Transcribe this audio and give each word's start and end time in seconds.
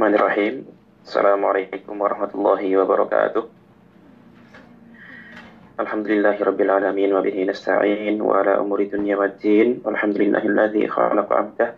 Bismillahirrahmanirrahim. 0.00 0.64
Assalamualaikum 1.04 1.94
warahmatullahi 2.00 2.72
wabarakatuh. 2.72 3.44
Alhamdulillahi 5.76 6.40
rabbil 6.40 6.72
alamin 6.72 7.12
wa 7.12 7.20
bihi 7.20 7.44
nasta'in 7.44 8.16
wa 8.16 8.40
ala 8.40 8.64
umuri 8.64 8.88
dunya 8.88 9.20
waddin. 9.20 9.84
Alhamdulillahilladzi 9.84 10.88
khalaqa 10.88 11.32
'abdah 11.36 11.70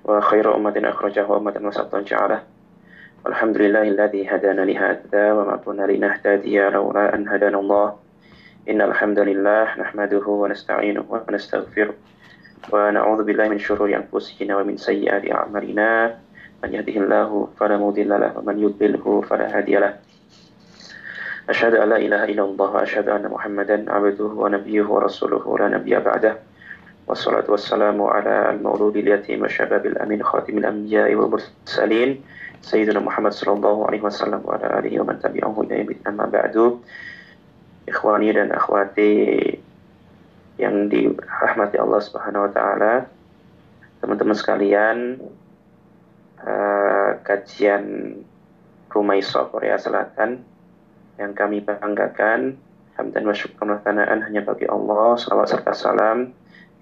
wa 0.00 0.16
khairu 0.16 0.56
ummatin 0.56 0.88
akhrajahu 0.88 1.28
ummatan 1.36 1.68
wasatan 1.68 2.08
ja'alah. 2.08 2.40
Alhamdulillahilladzi 3.28 4.24
hadana 4.24 4.64
li 4.64 4.72
hadza 4.72 5.36
wa 5.36 5.52
ma 5.52 5.60
kunna 5.60 5.84
linahtadiya 5.84 6.72
laula 6.72 7.12
an 7.12 7.28
hadana 7.28 7.60
Allah. 7.60 8.00
Innal 8.64 8.96
hamdalillah 8.96 9.76
nahmaduhu 9.76 10.40
wa 10.40 10.48
nasta'inuhu 10.48 11.04
wa 11.04 11.20
nastaghfiruh 11.20 11.92
wa 12.72 12.88
na'udzu 12.96 13.28
billahi 13.28 13.52
min 13.52 13.60
shururi 13.60 13.92
anfusina 13.92 14.56
wa 14.56 14.64
min 14.64 14.80
sayyiati 14.80 15.28
a'malina. 15.36 16.24
من 16.64 16.70
يهده 16.74 16.96
الله 17.02 17.30
فلا 17.58 17.76
مضل 17.78 18.08
له 18.08 18.30
ومن 18.38 18.56
يضلله 18.58 19.06
فلا 19.30 19.46
هادي 19.58 19.76
له. 19.78 19.92
أشهد 21.48 21.74
أن 21.74 21.88
لا 21.88 21.96
إله 21.96 22.24
إلا 22.34 22.44
الله 22.44 22.68
وأشهد 22.70 23.08
أن 23.08 23.24
محمدا 23.30 23.86
عبده 23.92 24.24
ونبيه 24.24 24.84
ورسوله 24.84 25.44
لا 25.58 25.68
نبي 25.68 25.94
بعده. 25.98 26.34
والصلاة 27.08 27.48
والسلام 27.48 28.02
على 28.02 28.50
المولود 28.50 28.96
اليتيم 28.96 29.44
الشباب 29.44 29.86
الأمين 29.86 30.22
خاتم 30.22 30.58
الأنبياء 30.58 31.14
والمرسلين 31.14 32.20
سيدنا 32.60 33.00
محمد 33.00 33.32
صلى 33.32 33.52
الله 33.52 33.86
عليه 33.86 34.02
وسلم 34.02 34.40
وعلى 34.44 34.78
آله 34.78 35.00
ومن 35.00 35.16
تبعه 35.18 35.60
إلى 35.60 35.74
يوم 35.78 35.88
أما 36.06 36.26
بعد 36.28 36.56
إخواني 37.88 38.28
dan 38.36 38.52
akhwati 38.52 39.40
yang 40.60 40.92
dirahmati 40.92 41.80
Allah 41.80 42.00
Subhanahu 42.04 42.44
wa 42.44 42.52
taala 42.52 42.94
teman-teman 44.04 44.36
sekalian 44.36 45.16
uh, 46.44 47.10
kajian 47.24 48.14
Rumaiso 48.88 49.50
Korea 49.50 49.78
Selatan 49.78 50.42
yang 51.18 51.32
kami 51.34 51.62
banggakan. 51.64 52.60
Hamdan 52.98 53.30
wa 53.30 53.34
syukran 53.34 53.78
hanya 53.78 54.42
bagi 54.42 54.66
Allah 54.66 55.14
salawat 55.14 55.54
serta 55.54 55.70
salam 55.70 56.34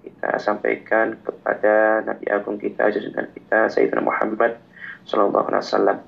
kita 0.07 0.39
sampaikan 0.39 1.19
kepada 1.19 2.01
Nabi 2.07 2.25
Agung 2.31 2.55
kita 2.55 2.87
junjungan 2.89 3.27
kita 3.35 3.67
Sayyidina 3.67 3.99
Muhammad 3.99 4.55
Sallallahu 5.03 5.51
Alaihi 5.51 5.63
Wasallam. 5.67 5.99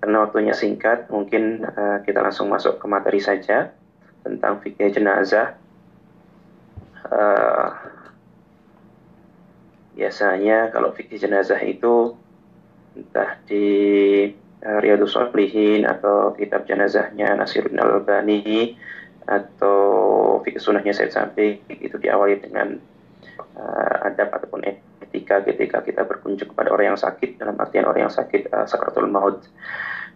Karena 0.00 0.16
waktunya 0.24 0.54
singkat 0.56 1.10
mungkin 1.12 1.66
uh, 1.66 2.00
kita 2.06 2.22
langsung 2.22 2.48
masuk 2.48 2.78
ke 2.80 2.86
materi 2.86 3.20
saja 3.20 3.74
tentang 4.22 4.62
fikih 4.62 4.94
jenazah. 4.94 5.58
Uh, 7.10 7.68
biasanya 10.00 10.72
kalau 10.72 10.96
fikih 10.96 11.20
jenazah 11.20 11.60
itu 11.60 12.16
entah 12.96 13.36
di 13.44 13.68
uh, 14.64 14.78
Riyadus 14.80 15.12
Shalihin 15.12 15.84
atau 15.84 16.32
kitab 16.32 16.64
jenazahnya 16.64 17.36
Nasiruddin 17.36 17.76
Al-Albani 17.76 18.80
atau 19.28 19.76
fikih 20.40 20.56
sunnahnya 20.56 20.96
Said 20.96 21.12
Sabiq 21.12 21.68
itu 21.68 22.00
diawali 22.00 22.40
dengan 22.40 22.80
uh, 23.60 24.08
adab 24.08 24.32
ataupun 24.40 24.64
etika 24.64 25.44
ketika 25.44 25.84
kita 25.84 26.08
berkunjung 26.08 26.56
kepada 26.56 26.72
orang 26.72 26.96
yang 26.96 27.00
sakit 27.00 27.36
dalam 27.36 27.60
artian 27.60 27.84
orang 27.84 28.08
yang 28.08 28.14
sakit 28.14 28.48
uh, 28.56 28.64
sakratul 28.64 29.04
maut. 29.04 29.44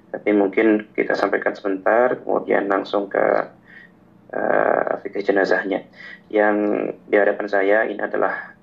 Tapi 0.08 0.30
mungkin 0.32 0.88
kita 0.96 1.12
sampaikan 1.12 1.52
sebentar 1.52 2.24
kemudian 2.24 2.72
langsung 2.72 3.12
ke 3.12 3.52
uh, 4.32 4.92
fikih 5.04 5.28
jenazahnya. 5.28 5.84
Yang 6.32 6.56
di 7.04 7.16
hadapan 7.20 7.46
saya 7.52 7.84
ini 7.84 8.00
adalah 8.00 8.53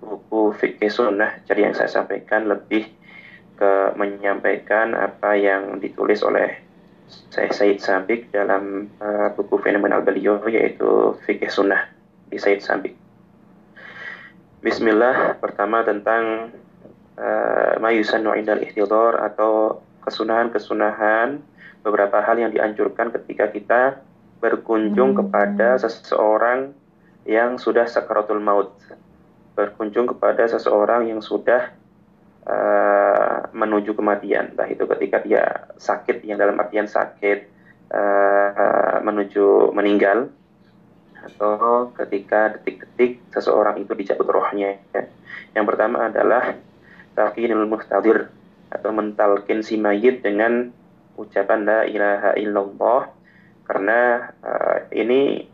buku 0.00 0.54
fikih 0.56 0.90
sunnah 0.90 1.42
jadi 1.46 1.70
yang 1.70 1.74
saya 1.74 1.90
sampaikan 1.90 2.46
lebih 2.46 2.86
ke 3.58 3.72
menyampaikan 3.98 4.94
apa 4.94 5.34
yang 5.34 5.82
ditulis 5.82 6.22
oleh 6.22 6.62
saya 7.32 7.50
Said 7.50 7.80
Sabik 7.80 8.30
dalam 8.30 8.92
uh, 9.00 9.32
buku 9.32 9.58
fenomenal 9.64 10.04
beliau 10.04 10.38
yaitu 10.46 11.16
fikih 11.24 11.50
sunnah 11.50 11.88
di 12.30 12.36
Said 12.38 12.60
Sabik 12.62 12.94
Bismillah 14.62 15.38
pertama 15.40 15.82
tentang 15.82 16.54
uh, 17.16 17.72
mayusannu 17.80 18.36
indal 18.36 18.62
ihtidar 18.62 19.18
atau 19.22 19.82
kesunahan-kesunahan 20.04 21.40
beberapa 21.82 22.20
hal 22.20 22.36
yang 22.36 22.52
dianjurkan 22.52 23.14
ketika 23.14 23.48
kita 23.50 23.82
berkunjung 24.38 25.14
hmm. 25.14 25.18
kepada 25.24 25.78
seseorang 25.82 26.74
yang 27.28 27.60
sudah 27.60 27.84
sakaratul 27.84 28.40
maut 28.40 28.72
berkunjung 29.58 30.06
kepada 30.06 30.46
seseorang 30.46 31.10
yang 31.10 31.18
sudah 31.18 31.74
uh, 32.46 33.50
menuju 33.50 33.98
kematian, 33.98 34.54
entah 34.54 34.70
itu 34.70 34.86
ketika 34.86 35.18
dia 35.26 35.66
sakit, 35.74 36.22
yang 36.22 36.38
dalam 36.38 36.54
artian 36.62 36.86
sakit 36.86 37.50
uh, 37.90 39.02
menuju 39.02 39.74
meninggal, 39.74 40.30
atau 41.18 41.90
ketika 41.98 42.54
detik-detik 42.54 43.18
seseorang 43.34 43.82
itu 43.82 43.98
dicabut 43.98 44.30
rohnya. 44.30 44.78
Ya. 44.94 45.10
Yang 45.58 45.74
pertama 45.74 46.06
adalah 46.06 46.54
talqinul 47.18 47.66
muhtadir 47.66 48.30
atau 48.70 48.94
mentalkin 48.94 49.66
si 49.66 49.74
mayit 49.74 50.22
dengan 50.22 50.70
ucapan 51.18 51.66
la 51.66 51.80
ilaha 51.82 52.30
illallah 52.38 53.10
karena 53.66 54.30
uh, 54.38 54.86
ini 54.94 55.50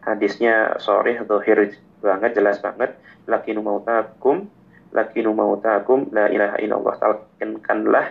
hadisnya 0.00 0.80
sorry 0.80 1.20
dohir 1.28 1.76
banget 2.04 2.36
jelas 2.36 2.60
banget. 2.60 3.00
Lakinu 3.24 3.64
mautakum 3.64 4.52
lakinu 4.94 5.34
mautakum 5.34 6.08
la 6.14 6.30
ilaha 6.30 6.56
illallah. 6.62 6.94
Talkinkanlah 6.96 8.06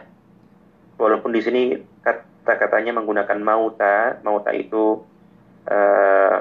walaupun 0.99 1.31
di 1.31 1.41
sini 1.41 1.61
kata-katanya 2.03 2.99
menggunakan 2.99 3.39
mauta 3.39 4.19
mauta 4.21 4.51
itu 4.51 4.99
uh, 5.71 6.37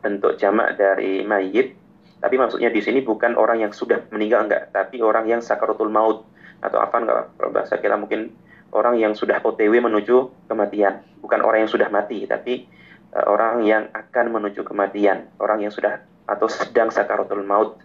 bentuk 0.00 0.38
jamak 0.38 0.78
dari 0.78 1.26
mayit. 1.26 1.74
Tapi 2.16 2.34
maksudnya 2.40 2.72
di 2.72 2.80
sini 2.80 3.04
bukan 3.04 3.36
orang 3.36 3.66
yang 3.66 3.74
sudah 3.74 4.06
meninggal 4.14 4.46
enggak. 4.46 4.70
Tapi 4.70 5.02
orang 5.02 5.26
yang 5.26 5.42
sakaratul 5.42 5.90
maut. 5.90 6.24
Atau 6.62 6.80
apa 6.80 6.96
enggak 7.02 7.36
bahasa 7.52 7.76
kita 7.76 7.98
mungkin 7.98 8.32
orang 8.72 8.96
yang 8.96 9.12
sudah 9.12 9.42
OTW 9.42 9.82
menuju 9.82 10.46
kematian. 10.46 11.02
Bukan 11.20 11.42
orang 11.42 11.66
yang 11.66 11.72
sudah 11.74 11.90
mati 11.90 12.22
tapi 12.30 12.70
uh, 13.10 13.26
orang 13.26 13.66
yang 13.66 13.90
akan 13.90 14.30
menuju 14.30 14.62
kematian. 14.62 15.26
Orang 15.42 15.66
yang 15.66 15.74
sudah 15.74 15.98
atau 16.26 16.50
sedang 16.50 16.90
sakaratul 16.90 17.46
maut 17.46 17.78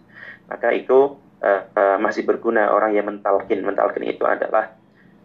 maka 0.52 0.68
itu 0.74 1.16
uh, 1.42 1.62
uh, 1.72 1.96
masih 1.96 2.28
berguna 2.28 2.68
orang 2.68 2.92
yang 2.92 3.08
mentalkin. 3.08 3.64
Mentalkin 3.64 4.04
itu 4.04 4.22
adalah 4.28 4.76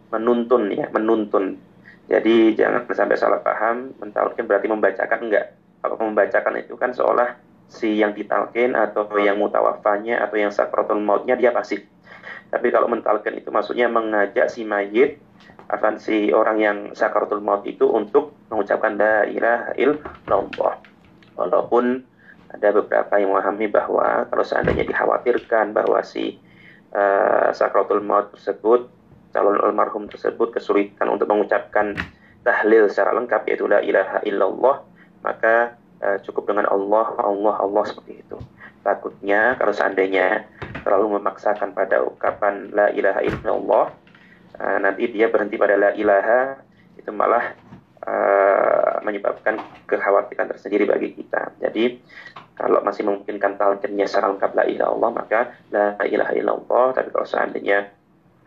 menuntun 0.08 0.72
ya 0.72 0.88
menuntun. 0.88 1.60
Jadi 2.08 2.56
jangan 2.56 2.88
sampai 2.88 3.20
salah 3.20 3.44
paham 3.44 3.92
mentalkin 4.00 4.48
berarti 4.48 4.66
membacakan 4.72 5.28
enggak. 5.28 5.52
Kalau 5.84 5.96
membacakan 6.00 6.54
itu 6.58 6.74
kan 6.80 6.96
seolah 6.96 7.36
si 7.68 8.00
yang 8.00 8.16
ditalkin 8.16 8.72
atau 8.72 9.04
yang 9.20 9.36
mutawafanya 9.36 10.24
atau 10.24 10.40
yang 10.40 10.48
sakaratul 10.48 11.04
mautnya 11.04 11.36
dia 11.36 11.52
pasif. 11.52 11.84
Tapi 12.48 12.72
kalau 12.72 12.88
mentalkin 12.88 13.36
itu 13.36 13.52
maksudnya 13.52 13.92
mengajak 13.92 14.48
si 14.48 14.64
mayit 14.64 15.20
akan 15.68 16.00
si 16.00 16.32
orang 16.32 16.56
yang 16.56 16.78
sakaratul 16.96 17.44
maut 17.44 17.60
itu 17.68 17.84
untuk 17.84 18.32
mengucapkan 18.48 18.96
la 18.96 19.28
ilaha 19.28 19.76
illallah. 19.76 20.80
Walaupun 21.36 22.08
ada 22.48 22.68
beberapa 22.72 23.20
yang 23.20 23.32
memahami 23.32 23.68
bahwa 23.68 24.24
kalau 24.32 24.44
seandainya 24.44 24.88
dikhawatirkan 24.88 25.76
bahwa 25.76 26.00
si 26.00 26.40
uh, 26.96 27.52
sakratul 27.52 28.00
maut 28.00 28.32
tersebut 28.32 28.88
calon 29.36 29.60
almarhum 29.60 30.08
tersebut 30.08 30.56
kesulitan 30.56 31.12
untuk 31.12 31.28
mengucapkan 31.28 31.92
tahlil 32.40 32.88
secara 32.88 33.12
lengkap 33.12 33.44
yaitu 33.52 33.68
la 33.68 33.84
ilaha 33.84 34.24
illallah 34.24 34.80
maka 35.20 35.76
uh, 36.00 36.16
cukup 36.24 36.48
dengan 36.48 36.64
Allah 36.72 37.12
Allah 37.20 37.54
Allah 37.60 37.84
seperti 37.84 38.24
itu. 38.24 38.40
Takutnya 38.80 39.60
kalau 39.60 39.74
seandainya 39.76 40.48
terlalu 40.80 41.20
memaksakan 41.20 41.76
pada 41.76 42.00
ucapan 42.00 42.72
la 42.72 42.88
ilaha 42.96 43.20
illallah 43.20 43.92
uh, 44.56 44.78
nanti 44.80 45.12
dia 45.12 45.28
berhenti 45.28 45.60
pada 45.60 45.76
la 45.76 45.90
ilaha 45.92 46.56
itu 46.96 47.10
malah 47.12 47.52
uh, 48.08 49.04
menyebabkan 49.04 49.60
kekhawatiran 49.84 50.48
tersendiri 50.48 50.88
bagi 50.88 51.12
kita. 51.12 51.52
Jadi 51.60 52.00
kalau 52.56 52.82
masih 52.82 53.06
memungkinkan 53.06 53.54
talqinnya 53.60 54.08
secara 54.08 54.34
lengkap 54.34 54.50
la 54.56 54.64
ilaha 54.66 54.90
Allah 54.90 55.10
maka 55.14 55.40
la 55.70 55.86
ilaha 56.02 56.32
illallah 56.34 56.86
tapi 56.96 57.08
kalau 57.14 57.26
seandainya 57.28 57.86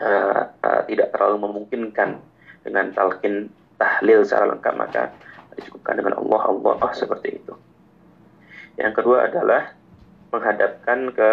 uh, 0.03 0.51
uh, 0.51 0.81
tidak 0.89 1.15
terlalu 1.15 1.47
memungkinkan 1.47 2.19
dengan 2.65 2.91
talqin 2.91 3.47
tahlil 3.79 4.27
secara 4.27 4.51
lengkap 4.51 4.73
maka 4.75 5.15
dicukupkan 5.55 5.95
dengan 5.99 6.19
Allah 6.19 6.41
Allah 6.51 6.73
oh, 6.75 6.93
seperti 6.93 7.39
itu. 7.39 7.53
Yang 8.79 9.03
kedua 9.03 9.31
adalah 9.31 9.75
menghadapkan 10.31 11.11
ke 11.11 11.31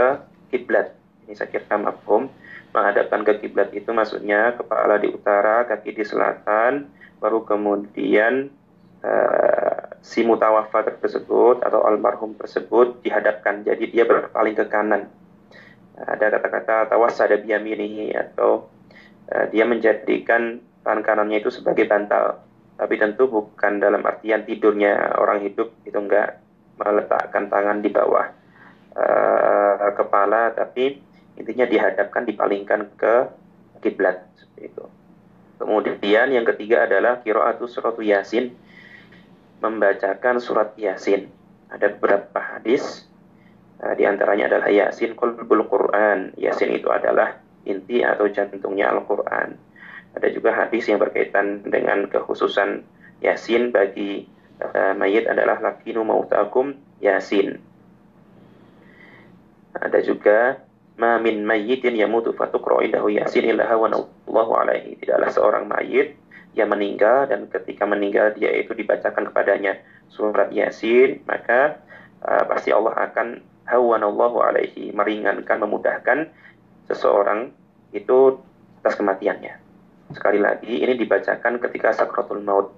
kiblat. 0.51 0.95
Ini 1.27 1.39
saya 1.39 1.49
kira 1.51 1.79
mafhum. 1.79 2.29
Menghadapkan 2.75 3.25
ke 3.25 3.41
kiblat 3.41 3.73
itu 3.73 3.89
maksudnya 3.95 4.53
kepala 4.59 5.01
di 5.01 5.09
utara 5.09 5.65
kaki 5.65 5.97
di 5.97 6.05
selatan 6.05 6.91
baru 7.19 7.45
kemudian 7.45 8.51
uh, 9.03 9.99
si 10.03 10.23
mutawafa 10.23 10.87
tersebut 11.03 11.61
atau 11.63 11.83
almarhum 11.85 12.39
tersebut 12.39 13.03
dihadapkan 13.03 13.67
jadi 13.67 13.85
dia 13.91 14.05
berpaling 14.07 14.55
ke 14.55 14.67
kanan 14.71 15.11
ada 15.99 16.31
kata-kata 16.39 16.95
ada 16.95 17.37
biyaminihi 17.43 18.15
atau 18.15 18.71
uh, 19.35 19.45
dia 19.51 19.67
menjadikan 19.67 20.63
tangan 20.87 21.03
kanannya 21.03 21.43
itu 21.43 21.51
sebagai 21.51 21.91
bantal. 21.91 22.39
Tapi 22.79 22.95
tentu 22.95 23.27
bukan 23.27 23.83
dalam 23.83 24.07
artian 24.07 24.47
tidurnya 24.47 25.19
orang 25.19 25.43
hidup 25.43 25.75
itu 25.83 25.99
enggak 25.99 26.39
meletakkan 26.79 27.51
tangan 27.51 27.83
di 27.83 27.91
bawah 27.91 28.31
uh, 28.95 29.91
kepala, 29.99 30.55
tapi 30.55 31.03
intinya 31.35 31.67
dihadapkan 31.67 32.23
dipalingkan 32.23 32.87
ke 32.95 33.15
kiblat 33.83 34.23
seperti 34.39 34.71
itu. 34.71 34.85
Kemudian 35.59 36.31
yang 36.31 36.47
ketiga 36.47 36.87
adalah 36.87 37.19
kiroatu 37.21 37.67
suratu 37.67 37.99
yasin 38.01 38.55
membacakan 39.59 40.39
surat 40.39 40.73
yasin. 40.79 41.27
Ada 41.69 41.99
beberapa 41.99 42.39
hadis 42.39 43.05
uh, 43.83 43.93
di 43.99 44.07
antaranya 44.07 44.55
adalah 44.55 44.71
yasin 44.71 45.19
kulbul 45.19 45.67
Quran. 45.67 46.33
Yasin 46.39 46.71
itu 46.71 46.87
adalah 46.89 47.43
inti 47.67 48.07
atau 48.07 48.31
jantungnya 48.31 48.95
Al-Quran. 48.95 49.59
Ada 50.15 50.29
juga 50.33 50.55
hadis 50.55 50.87
yang 50.89 51.03
berkaitan 51.03 51.67
dengan 51.67 52.07
kekhususan 52.07 52.87
yasin 53.21 53.75
bagi 53.75 54.31
uh, 54.63 54.95
mayit 54.95 55.27
adalah 55.27 55.59
lakinu 55.59 56.07
mautakum 56.07 56.79
yasin. 57.03 57.59
Ada 59.75 60.01
juga 60.07 60.68
ma 60.99 61.17
min 61.23 61.47
mayyitin 61.47 61.95
yamutu 61.95 62.35
fatuqra 62.35 62.83
indahu 62.83 63.09
yasin 63.15 63.47
illa 63.47 63.71
Allahu 63.71 64.53
alaihi. 64.59 64.99
Tidaklah 64.99 65.31
seorang 65.31 65.65
mayit 65.71 66.19
yang 66.59 66.75
meninggal 66.75 67.31
dan 67.31 67.47
ketika 67.47 67.87
meninggal 67.87 68.35
dia 68.35 68.51
itu 68.51 68.75
dibacakan 68.75 69.31
kepadanya 69.31 69.79
surat 70.11 70.51
Yasin, 70.51 71.23
maka 71.31 71.79
uh, 72.27 72.43
pasti 72.51 72.75
Allah 72.75 72.99
akan 72.99 73.39
Allahu 73.69 74.43
alaihi 74.43 74.91
meringankan 74.97 75.61
memudahkan 75.61 76.33
seseorang 76.91 77.55
itu 77.95 78.41
atas 78.83 78.97
kematiannya. 78.99 79.55
Sekali 80.17 80.41
lagi 80.41 80.81
ini 80.81 80.97
dibacakan 80.97 81.61
ketika 81.63 81.93
sakratul 81.93 82.41
maut. 82.41 82.73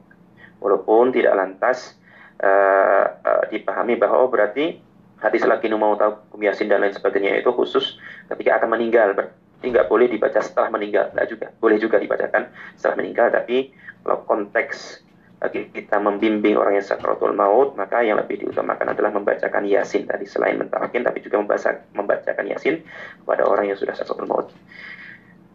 Walaupun 0.61 1.14
tidak 1.14 1.40
lantas 1.40 1.96
uh, 2.43 3.06
uh, 3.16 3.44
dipahami 3.49 3.96
bahwa 3.96 4.26
oh, 4.26 4.28
berarti 4.28 4.76
hadis 5.20 5.44
lagi 5.44 5.69
mau 5.72 5.96
tahu 5.96 6.40
yasin 6.40 6.69
dan 6.69 6.81
lain 6.81 6.96
sebagainya 6.96 7.40
itu 7.40 7.52
khusus 7.52 8.00
ketika 8.32 8.61
akan 8.61 8.76
meninggal. 8.76 9.12
Berarti 9.12 9.67
nggak 9.69 9.87
boleh 9.88 10.08
dibaca 10.08 10.40
setelah 10.40 10.72
meninggal. 10.72 11.12
Nggak 11.12 11.28
juga. 11.28 11.46
Boleh 11.61 11.76
juga 11.76 11.96
dibacakan 12.00 12.49
setelah 12.76 12.96
meninggal 13.05 13.28
tapi 13.32 13.70
kalau 14.00 14.25
konteks 14.25 15.05
bagi 15.40 15.72
kita 15.72 15.96
membimbing 15.96 16.61
orang 16.61 16.76
yang 16.76 16.84
sakratul 16.84 17.32
maut 17.32 17.72
maka 17.72 18.05
yang 18.05 18.20
lebih 18.20 18.44
diutamakan 18.44 18.93
adalah 18.93 19.08
membacakan 19.08 19.64
yasin 19.64 20.05
tadi 20.05 20.28
selain 20.28 20.61
mentalkin 20.61 21.00
tapi 21.00 21.25
juga 21.25 21.40
membaca, 21.40 21.81
membacakan 21.96 22.44
yasin 22.52 22.84
kepada 23.25 23.49
orang 23.49 23.73
yang 23.73 23.78
sudah 23.81 23.96
sakratul 23.96 24.28
maut. 24.28 24.52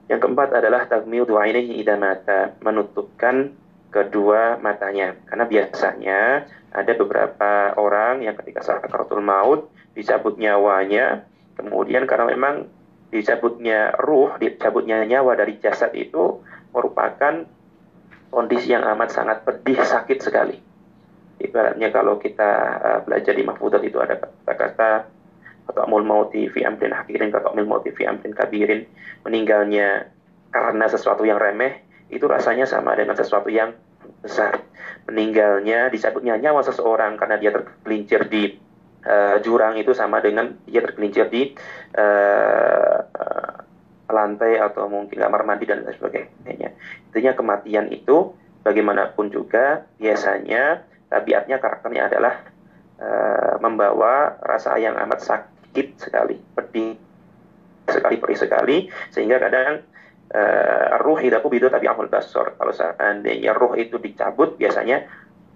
Yang 0.10 0.26
keempat 0.26 0.54
adalah 0.58 0.86
takmil 0.86 1.26
ini 1.26 1.82
idamata 1.82 2.54
menutupkan 2.62 3.54
kedua 3.96 4.60
matanya. 4.60 5.16
Karena 5.24 5.48
biasanya 5.48 6.20
ada 6.76 6.92
beberapa 7.00 7.72
orang 7.80 8.28
yang 8.28 8.36
ketika 8.36 8.60
sakaratul 8.60 9.24
maut 9.24 9.72
dicabut 9.96 10.36
nyawanya, 10.36 11.24
kemudian 11.56 12.04
karena 12.04 12.28
memang 12.28 12.68
dicabutnya 13.16 13.96
ruh, 13.96 14.36
dicabutnya 14.36 15.08
nyawa 15.08 15.40
dari 15.40 15.56
jasad 15.64 15.96
itu 15.96 16.44
merupakan 16.76 17.48
kondisi 18.28 18.76
yang 18.76 18.84
amat 18.84 19.16
sangat 19.16 19.48
pedih, 19.48 19.80
sakit 19.80 20.20
sekali. 20.20 20.60
Ibaratnya 21.40 21.88
kalau 21.96 22.20
kita 22.20 22.52
uh, 22.84 23.00
belajar 23.08 23.32
di 23.32 23.44
mahfudat 23.48 23.80
itu 23.88 23.96
ada 24.04 24.20
kata-kata 24.20 25.08
atau 25.72 25.82
amul 25.88 26.04
mauti 26.04 26.52
fi 26.52 26.68
amrin 26.68 26.92
hakirin, 26.92 27.32
kata 27.32 27.56
amul 27.56 27.64
mauti 27.64 27.96
fi 27.96 28.04
amrin 28.04 28.36
kabirin, 28.36 28.84
meninggalnya 29.24 30.12
karena 30.52 30.86
sesuatu 30.92 31.24
yang 31.24 31.40
remeh, 31.40 31.85
itu 32.10 32.26
rasanya 32.30 32.70
sama 32.70 32.94
dengan 32.94 33.18
sesuatu 33.18 33.50
yang 33.50 33.74
besar. 34.22 34.62
Meninggalnya, 35.06 35.94
dicabutnya 35.94 36.38
nyawa 36.42 36.66
seseorang 36.66 37.18
karena 37.18 37.38
dia 37.38 37.54
tergelincir 37.54 38.26
di 38.26 38.58
uh, 39.06 39.38
jurang 39.42 39.78
itu 39.78 39.94
sama 39.94 40.18
dengan 40.22 40.58
dia 40.66 40.82
tergelincir 40.82 41.30
di 41.30 41.54
uh, 41.98 42.98
lantai 44.10 44.62
atau 44.62 44.90
mungkin 44.90 45.18
kamar 45.18 45.46
mandi 45.46 45.66
dan 45.66 45.86
lain 45.86 45.98
sebagainya. 45.98 46.70
Intinya 47.10 47.32
kematian 47.38 47.90
itu 47.90 48.34
bagaimanapun 48.66 49.30
juga 49.30 49.86
biasanya 50.02 50.82
tabiatnya 51.10 51.62
karakternya 51.62 52.10
adalah 52.10 52.34
uh, 53.02 53.56
membawa 53.62 54.42
rasa 54.42 54.78
yang 54.82 54.98
amat 55.06 55.22
sakit 55.22 56.02
sekali, 56.02 56.38
pedih 56.58 56.98
sekali, 57.86 58.16
perih 58.18 58.40
sekali, 58.40 58.78
sehingga 59.14 59.38
kadang 59.38 59.86
uh, 60.34 60.98
ruh 61.04 61.20
bidu 61.22 61.68
tapi 61.70 61.86
amul 61.86 62.10
basor. 62.10 62.56
Kalau 62.58 62.74
seandainya 62.74 63.54
ruh 63.54 63.78
itu 63.78 64.02
dicabut, 64.02 64.58
biasanya 64.58 65.06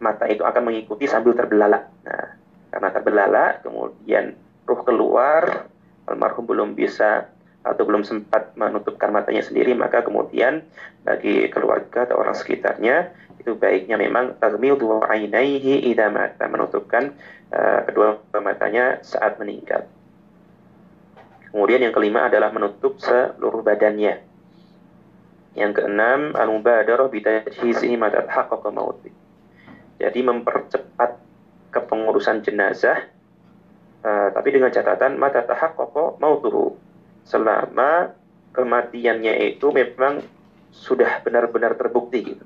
mata 0.04 0.30
itu 0.30 0.46
akan 0.46 0.70
mengikuti 0.70 1.10
sambil 1.10 1.34
terbelalak. 1.34 1.90
Nah, 2.06 2.26
karena 2.70 2.90
terbelalak, 2.94 3.52
kemudian 3.66 4.38
ruh 4.70 4.82
keluar, 4.86 5.72
almarhum 6.06 6.46
belum 6.46 6.78
bisa 6.78 7.30
atau 7.60 7.84
belum 7.84 8.08
sempat 8.08 8.56
menutupkan 8.56 9.12
matanya 9.12 9.44
sendiri, 9.44 9.76
maka 9.76 10.00
kemudian 10.02 10.64
bagi 11.04 11.52
keluarga 11.52 12.08
atau 12.08 12.24
orang 12.24 12.38
sekitarnya 12.38 13.12
itu 13.40 13.56
baiknya 13.56 14.00
memang 14.00 14.36
tagmil 14.40 14.80
dua 14.80 15.08
ainaihi 15.12 15.92
idza 15.92 16.08
mata 16.12 16.48
menutupkan 16.48 17.16
uh, 17.52 17.84
kedua 17.88 18.20
matanya 18.40 19.04
saat 19.04 19.36
meninggal. 19.40 19.88
Kemudian 21.50 21.82
yang 21.82 21.96
kelima 21.96 22.30
adalah 22.30 22.54
menutup 22.54 23.02
seluruh 23.02 23.66
badannya. 23.66 24.29
Yang 25.58 25.82
keenam, 25.82 26.38
al-mubadarah 26.38 27.10
bitajhizihi 27.10 27.98
mata 27.98 28.22
haqqaqa 28.26 28.70
mauti. 28.70 29.10
Jadi 30.00 30.20
mempercepat 30.24 31.20
kepengurusan 31.70 32.42
jenazah 32.42 33.10
uh, 34.04 34.30
tapi 34.32 34.50
dengan 34.56 34.72
catatan 34.72 35.20
mata 35.20 35.44
tahaqqaqa 35.44 36.22
mautuhu. 36.22 36.78
Selama 37.28 38.14
kematiannya 38.56 39.54
itu 39.54 39.70
memang 39.70 40.24
sudah 40.74 41.22
benar-benar 41.22 41.78
terbukti 41.78 42.34
gitu. 42.34 42.46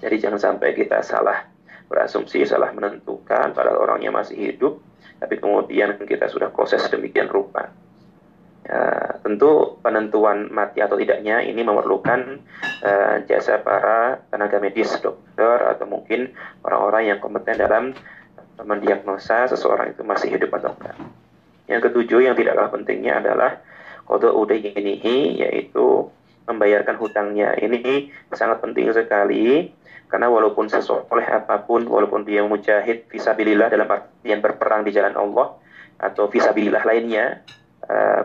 Jadi 0.00 0.16
jangan 0.20 0.40
sampai 0.40 0.76
kita 0.76 1.00
salah 1.00 1.48
berasumsi, 1.88 2.44
salah 2.44 2.72
menentukan 2.76 3.56
pada 3.56 3.72
orangnya 3.72 4.12
masih 4.12 4.36
hidup, 4.36 4.82
tapi 5.16 5.40
kemudian 5.40 5.96
kita 6.04 6.28
sudah 6.28 6.52
proses 6.52 6.84
demikian 6.92 7.30
rupa. 7.30 7.72
Ya, 8.66 9.22
tentu 9.22 9.78
penentuan 9.78 10.50
mati 10.50 10.82
atau 10.82 10.98
tidaknya 10.98 11.38
ini 11.38 11.62
memerlukan 11.62 12.42
uh, 12.82 13.22
jasa 13.30 13.62
para 13.62 14.26
tenaga 14.26 14.58
medis, 14.58 14.90
dokter 14.98 15.62
atau 15.70 15.86
mungkin 15.86 16.34
orang-orang 16.66 17.14
yang 17.14 17.18
kompeten 17.22 17.62
dalam 17.62 17.94
mendiagnosa 18.58 19.46
seseorang 19.46 19.94
itu 19.94 20.02
masih 20.02 20.34
hidup 20.34 20.50
atau 20.58 20.74
enggak. 20.74 20.98
Yang 21.70 21.80
ketujuh 21.90 22.26
yang 22.26 22.34
tidak 22.34 22.58
kalah 22.58 22.72
pentingnya 22.74 23.22
adalah 23.22 23.62
kode 24.02 24.34
ini 24.58 25.38
yaitu 25.46 26.10
membayarkan 26.50 26.98
hutangnya. 26.98 27.54
Ini 27.54 28.10
sangat 28.34 28.58
penting 28.66 28.90
sekali 28.90 29.70
karena 30.10 30.26
walaupun 30.26 30.66
sesoleh 30.66 31.26
apa 31.30 31.62
pun, 31.62 31.86
walaupun 31.86 32.26
dia 32.26 32.42
mujahid 32.42 33.06
visabilillah 33.14 33.70
dalam 33.70 33.86
artian 33.86 34.42
berperang 34.42 34.82
di 34.82 34.90
jalan 34.90 35.14
Allah 35.14 35.54
atau 36.02 36.26
visabilillah 36.26 36.82
lainnya, 36.82 37.46
Eh, 37.46 37.65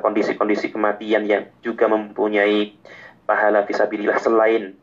kondisi-kondisi 0.02 0.70
uh, 0.70 0.74
kematian 0.74 1.24
yang 1.30 1.44
juga 1.62 1.86
mempunyai 1.86 2.74
pahala 3.30 3.64
visabilillah 3.64 4.18
selain 4.18 4.74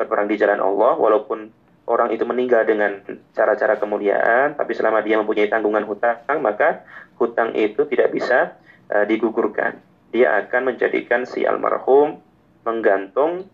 berperang 0.00 0.26
di 0.26 0.40
jalan 0.40 0.58
Allah 0.58 0.96
walaupun 0.96 1.52
orang 1.86 2.10
itu 2.14 2.24
meninggal 2.24 2.64
dengan 2.64 3.04
cara-cara 3.36 3.76
kemuliaan 3.76 4.56
tapi 4.56 4.72
selama 4.72 5.04
dia 5.04 5.20
mempunyai 5.20 5.52
tanggungan 5.52 5.84
hutang 5.84 6.18
maka 6.40 6.82
hutang 7.20 7.52
itu 7.52 7.84
tidak 7.86 8.10
bisa 8.14 8.56
uh, 8.88 9.04
digugurkan. 9.04 9.78
Dia 10.12 10.44
akan 10.44 10.74
menjadikan 10.74 11.24
si 11.24 11.44
almarhum 11.44 12.20
menggantung 12.64 13.48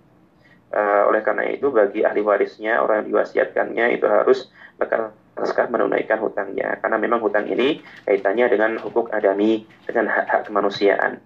uh, 0.75 1.03
oleh 1.09 1.21
karena 1.25 1.49
itu 1.49 1.71
bagi 1.73 2.05
ahli 2.05 2.21
warisnya 2.21 2.81
orang 2.83 3.05
yang 3.05 3.17
diwasiatkannya 3.17 3.99
itu 3.99 4.07
harus 4.07 4.49
lekas 4.79 5.11
naskah 5.39 5.71
menunaikan 5.71 6.19
hutangnya. 6.19 6.77
Karena 6.83 6.99
memang 6.99 7.23
hutang 7.23 7.47
ini 7.47 7.81
kaitannya 8.05 8.51
dengan 8.51 8.77
hukuk 8.83 9.11
adami 9.15 9.65
dengan 9.87 10.11
hak-hak 10.11 10.51
kemanusiaan. 10.51 11.23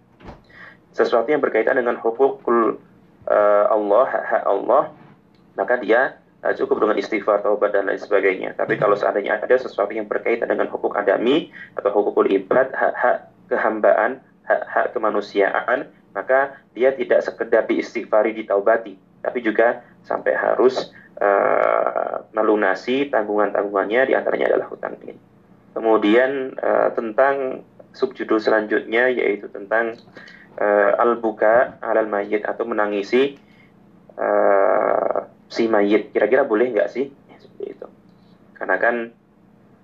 Sesuatu 0.93 1.33
yang 1.33 1.41
berkaitan 1.41 1.81
dengan 1.81 1.97
hukuk 1.97 2.45
uh, 2.45 3.65
Allah 3.73 4.05
hak-hak 4.07 4.45
Allah 4.45 4.83
maka 5.57 5.81
dia 5.81 6.21
uh, 6.45 6.53
cukup 6.53 6.85
dengan 6.85 6.97
istighfar 7.01 7.41
taubat 7.41 7.73
dan 7.73 7.89
lain 7.89 8.01
sebagainya. 8.01 8.53
Tapi 8.57 8.77
kalau 8.77 8.95
seandainya 8.95 9.41
ada 9.41 9.57
sesuatu 9.57 9.93
yang 9.93 10.09
berkaitan 10.09 10.53
dengan 10.53 10.69
hukuk 10.69 10.93
adami 10.95 11.49
atau 11.81 11.91
hukukul 11.93 12.29
ibad 12.29 12.69
hak-hak 12.77 13.33
kehambaan 13.49 14.21
hak-hak 14.45 14.93
kemanusiaan 14.93 15.89
maka 16.13 16.61
dia 16.77 16.93
tidak 16.93 17.25
sekedar 17.25 17.65
diistighfari 17.65 18.37
ditaubati. 18.37 18.97
Tapi 19.25 19.39
juga 19.41 19.81
sampai 20.05 20.35
harus 20.35 20.93
uh, 21.23 22.27
melunasi 22.35 23.07
tanggungan-tanggungannya 23.09 24.11
di 24.11 24.15
antaranya 24.19 24.51
adalah 24.51 24.67
hutang 24.75 24.99
ini. 25.07 25.15
Kemudian 25.73 26.59
uh, 26.59 26.91
tentang 26.93 27.63
subjudul 27.95 28.43
selanjutnya 28.43 29.09
yaitu 29.09 29.47
tentang 29.49 29.97
uh, 30.59 30.91
al-buka 30.99 31.79
alal 31.81 32.11
mayit 32.11 32.43
atau 32.43 32.67
menangisi 32.67 33.39
uh, 34.19 35.31
si 35.47 35.71
mayit. 35.71 36.11
Kira-kira 36.11 36.43
boleh 36.45 36.75
nggak 36.75 36.91
sih? 36.91 37.07
Ya, 37.09 37.37
seperti 37.39 37.65
itu. 37.79 37.87
Karena 38.59 38.77
kan 38.83 38.97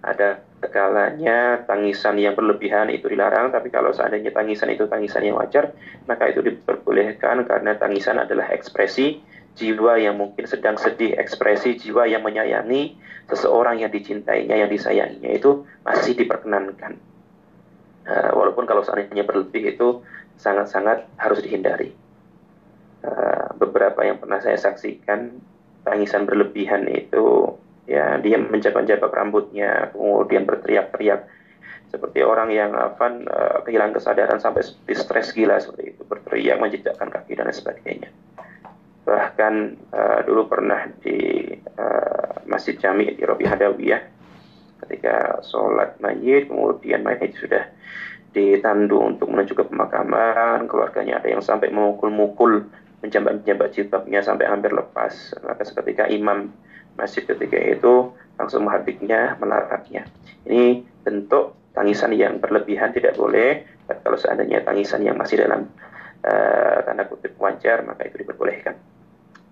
ada 0.02 0.42
kalanya 0.59 1.62
tangisan 1.66 2.18
yang 2.18 2.35
berlebihan 2.35 2.90
itu 2.90 3.07
dilarang, 3.07 3.54
tapi 3.54 3.71
kalau 3.71 3.95
seandainya 3.95 4.35
tangisan 4.35 4.75
itu 4.75 4.90
tangisan 4.90 5.23
yang 5.23 5.38
wajar, 5.38 5.71
maka 6.11 6.30
itu 6.30 6.42
diperbolehkan 6.42 7.47
karena 7.47 7.78
tangisan 7.78 8.18
adalah 8.18 8.50
ekspresi 8.50 9.23
jiwa 9.58 9.98
yang 9.98 10.14
mungkin 10.14 10.46
sedang 10.46 10.78
sedih, 10.78 11.18
ekspresi 11.18 11.74
jiwa 11.74 12.06
yang 12.06 12.22
menyayangi 12.22 12.94
seseorang 13.26 13.82
yang 13.82 13.90
dicintainya, 13.90 14.54
yang 14.54 14.70
disayanginya 14.70 15.34
itu 15.34 15.66
masih 15.82 16.14
diperkenankan. 16.14 16.96
Uh, 18.08 18.30
walaupun 18.32 18.64
kalau 18.64 18.80
seandainya 18.86 19.26
berlebih 19.26 19.74
itu 19.76 20.00
sangat-sangat 20.38 21.04
harus 21.18 21.42
dihindari. 21.42 21.92
Uh, 23.02 23.52
beberapa 23.58 24.06
yang 24.06 24.22
pernah 24.22 24.38
saya 24.38 24.56
saksikan 24.56 25.42
tangisan 25.82 26.24
berlebihan 26.24 26.86
itu 26.88 27.58
ya 27.88 28.20
dia 28.20 28.36
menjabak-jabak 28.36 29.08
rambutnya 29.08 29.88
kemudian 29.96 30.44
berteriak-teriak 30.44 31.24
seperti 31.88 32.20
orang 32.20 32.52
yang 32.52 32.76
apa 32.76 33.06
uh, 33.24 33.58
kehilangan 33.64 33.96
kesadaran 33.96 34.36
sampai 34.36 34.60
stres 34.92 35.32
gila 35.32 35.56
seperti 35.56 35.96
itu 35.96 36.02
berteriak 36.04 36.60
menjejakkan 36.60 37.08
kaki 37.08 37.32
dan 37.32 37.48
sebagainya 37.48 38.12
bahkan 39.08 39.80
uh, 39.88 40.20
dulu 40.28 40.52
pernah 40.52 40.84
di 41.00 41.48
uh, 41.80 42.44
masjid 42.44 42.76
jami 42.76 43.16
di 43.16 43.24
Robi 43.24 43.48
Hadawiyah 43.48 44.02
ketika 44.84 45.40
sholat 45.40 45.96
mayit 46.04 46.52
kemudian 46.52 47.00
mayit 47.00 47.32
sudah 47.40 47.72
ditandu 48.36 49.00
untuk 49.00 49.32
menuju 49.32 49.56
ke 49.56 49.64
pemakaman 49.64 50.68
keluarganya 50.68 51.24
ada 51.24 51.32
yang 51.32 51.40
sampai 51.40 51.72
memukul-mukul 51.72 52.68
menjambak-jambak 53.00 53.72
jilbabnya 53.72 54.20
sampai 54.20 54.44
hampir 54.44 54.76
lepas 54.76 55.32
maka 55.40 55.64
seketika 55.64 56.04
imam 56.12 56.52
masjid 56.98 57.24
ketika 57.24 57.56
itu 57.56 58.12
langsung 58.38 58.66
menghadiknya, 58.66 59.38
melarangnya. 59.38 60.06
Ini 60.46 60.82
bentuk 61.06 61.58
tangisan 61.74 62.14
yang 62.14 62.42
berlebihan 62.42 62.90
tidak 62.90 63.14
boleh. 63.14 63.66
Kalau 63.86 64.18
seandainya 64.18 64.66
tangisan 64.66 65.06
yang 65.06 65.18
masih 65.18 65.42
dalam 65.42 65.70
uh, 66.26 66.78
tanda 66.86 67.06
kutip 67.06 67.38
wajar, 67.38 67.86
maka 67.86 68.06
itu 68.06 68.20
diperbolehkan. 68.26 68.78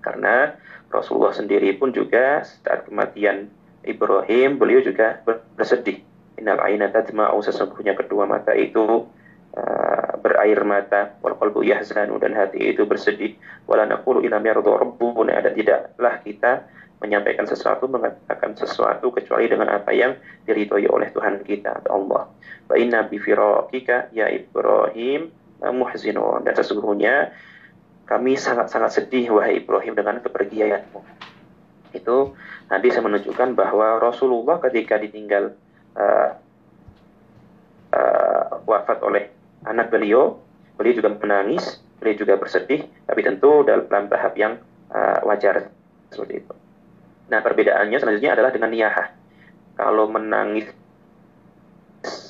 Karena 0.06 0.54
Rasulullah 0.94 1.34
sendiri 1.34 1.75
pun 1.75 1.90
juga 1.90 2.46
saat 2.46 2.86
kematian 2.86 3.50
Ibrahim, 3.82 4.54
beliau 4.54 4.86
juga 4.86 5.18
bersedih. 5.58 6.06
Innal 6.38 6.62
aina 6.62 6.86
tadma'u 6.94 7.42
sesungguhnya 7.42 7.98
kedua 7.98 8.22
mata 8.30 8.54
itu 8.54 9.10
uh, 9.58 10.10
berair 10.22 10.62
mata 10.62 11.18
wal 11.25 11.34
qalbu 11.34 11.66
yahzanu 11.66 12.22
dan 12.22 12.36
hati 12.38 12.60
itu 12.70 12.84
bersedih 12.84 13.34
wala 13.64 13.88
naqulu 13.88 14.20
ila 14.20 14.38
yardu 14.38 14.68
rabbuna 14.68 15.40
dan 15.40 15.56
tidaklah 15.56 16.14
kita 16.22 16.52
menyampaikan 17.00 17.44
sesuatu, 17.44 17.88
mengatakan 17.88 18.56
sesuatu 18.56 19.12
kecuali 19.12 19.48
dengan 19.50 19.68
apa 19.75 19.92
yang 19.92 20.16
diridhoi 20.48 20.88
oleh 20.88 21.12
Tuhan 21.12 21.44
kita 21.44 21.84
Allah. 21.92 22.30
Wa 22.68 22.75
inna 22.78 23.04
bi 23.04 23.20
firaqika 23.20 24.12
ya 24.16 24.32
Ibrahim 24.32 25.28
muhzinun. 25.60 26.44
Dan 26.44 26.54
sesungguhnya 26.56 27.32
kami 28.06 28.38
sangat-sangat 28.38 29.02
sedih 29.02 29.34
wahai 29.34 29.58
Ibrahim 29.60 29.98
dengan 29.98 30.22
kepergianmu. 30.22 31.00
Itu 31.90 32.38
nanti 32.70 32.86
saya 32.94 33.02
menunjukkan 33.02 33.58
bahwa 33.58 33.98
Rasulullah 33.98 34.62
ketika 34.62 34.96
ditinggal 35.02 35.58
uh, 35.98 36.30
uh, 37.90 38.44
wafat 38.62 39.02
oleh 39.02 39.30
anak 39.66 39.90
beliau, 39.90 40.38
beliau 40.78 40.94
juga 41.02 41.10
menangis, 41.18 41.82
beliau 41.98 42.14
juga 42.14 42.38
bersedih, 42.38 42.86
tapi 43.10 43.20
tentu 43.26 43.66
dalam 43.66 44.06
tahap 44.06 44.38
yang 44.38 44.62
uh, 44.94 45.18
wajar 45.26 45.75
seperti 46.14 46.46
itu. 46.46 46.54
Nah, 47.26 47.42
perbedaannya 47.42 47.98
selanjutnya 47.98 48.38
adalah 48.38 48.54
dengan 48.54 48.70
niyahah. 48.70 49.08
Kalau 49.76 50.06
menangis 50.06 50.70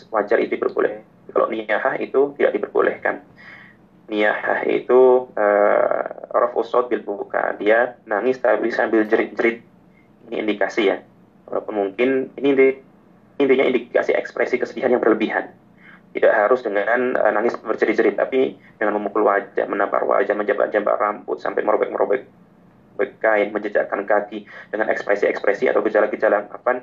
wajar 0.08 0.40
itu 0.40 0.56
diperboleh. 0.56 1.04
Kalau 1.28 1.52
niyahah 1.52 2.00
itu 2.00 2.32
tidak 2.40 2.56
diperbolehkan. 2.56 3.20
Niyahah 4.06 4.62
itu 4.70 5.26
uh, 5.34 6.02
rof 6.30 6.54
usod 6.54 6.86
bil 6.86 7.02
buka. 7.02 7.58
Dia 7.58 7.98
nangis 8.06 8.38
tapi 8.38 8.70
sambil 8.70 9.02
jerit-jerit. 9.10 9.66
Ini 10.30 10.46
indikasi 10.46 10.90
ya. 10.90 11.02
Walaupun 11.50 11.74
mungkin 11.74 12.30
ini 12.38 12.54
intinya 13.42 13.66
indikasi 13.66 14.14
ekspresi 14.14 14.62
kesedihan 14.62 14.94
yang 14.94 15.02
berlebihan. 15.02 15.50
Tidak 16.14 16.32
harus 16.32 16.62
dengan 16.62 17.18
uh, 17.18 17.32
nangis 17.34 17.58
berjerit-jerit, 17.58 18.14
tapi 18.16 18.56
dengan 18.78 18.96
memukul 18.96 19.26
wajah, 19.26 19.66
menampar 19.68 20.06
wajah, 20.06 20.32
menjabat-jabat 20.32 20.96
rambut, 20.96 21.42
sampai 21.42 21.66
merobek-merobek 21.66 22.24
berkain, 22.96 23.52
menjejakkan 23.52 24.08
kaki 24.08 24.48
dengan 24.72 24.88
ekspresi-ekspresi 24.88 25.68
atau 25.68 25.84
gejala-gejala 25.84 26.48
apa 26.48 26.80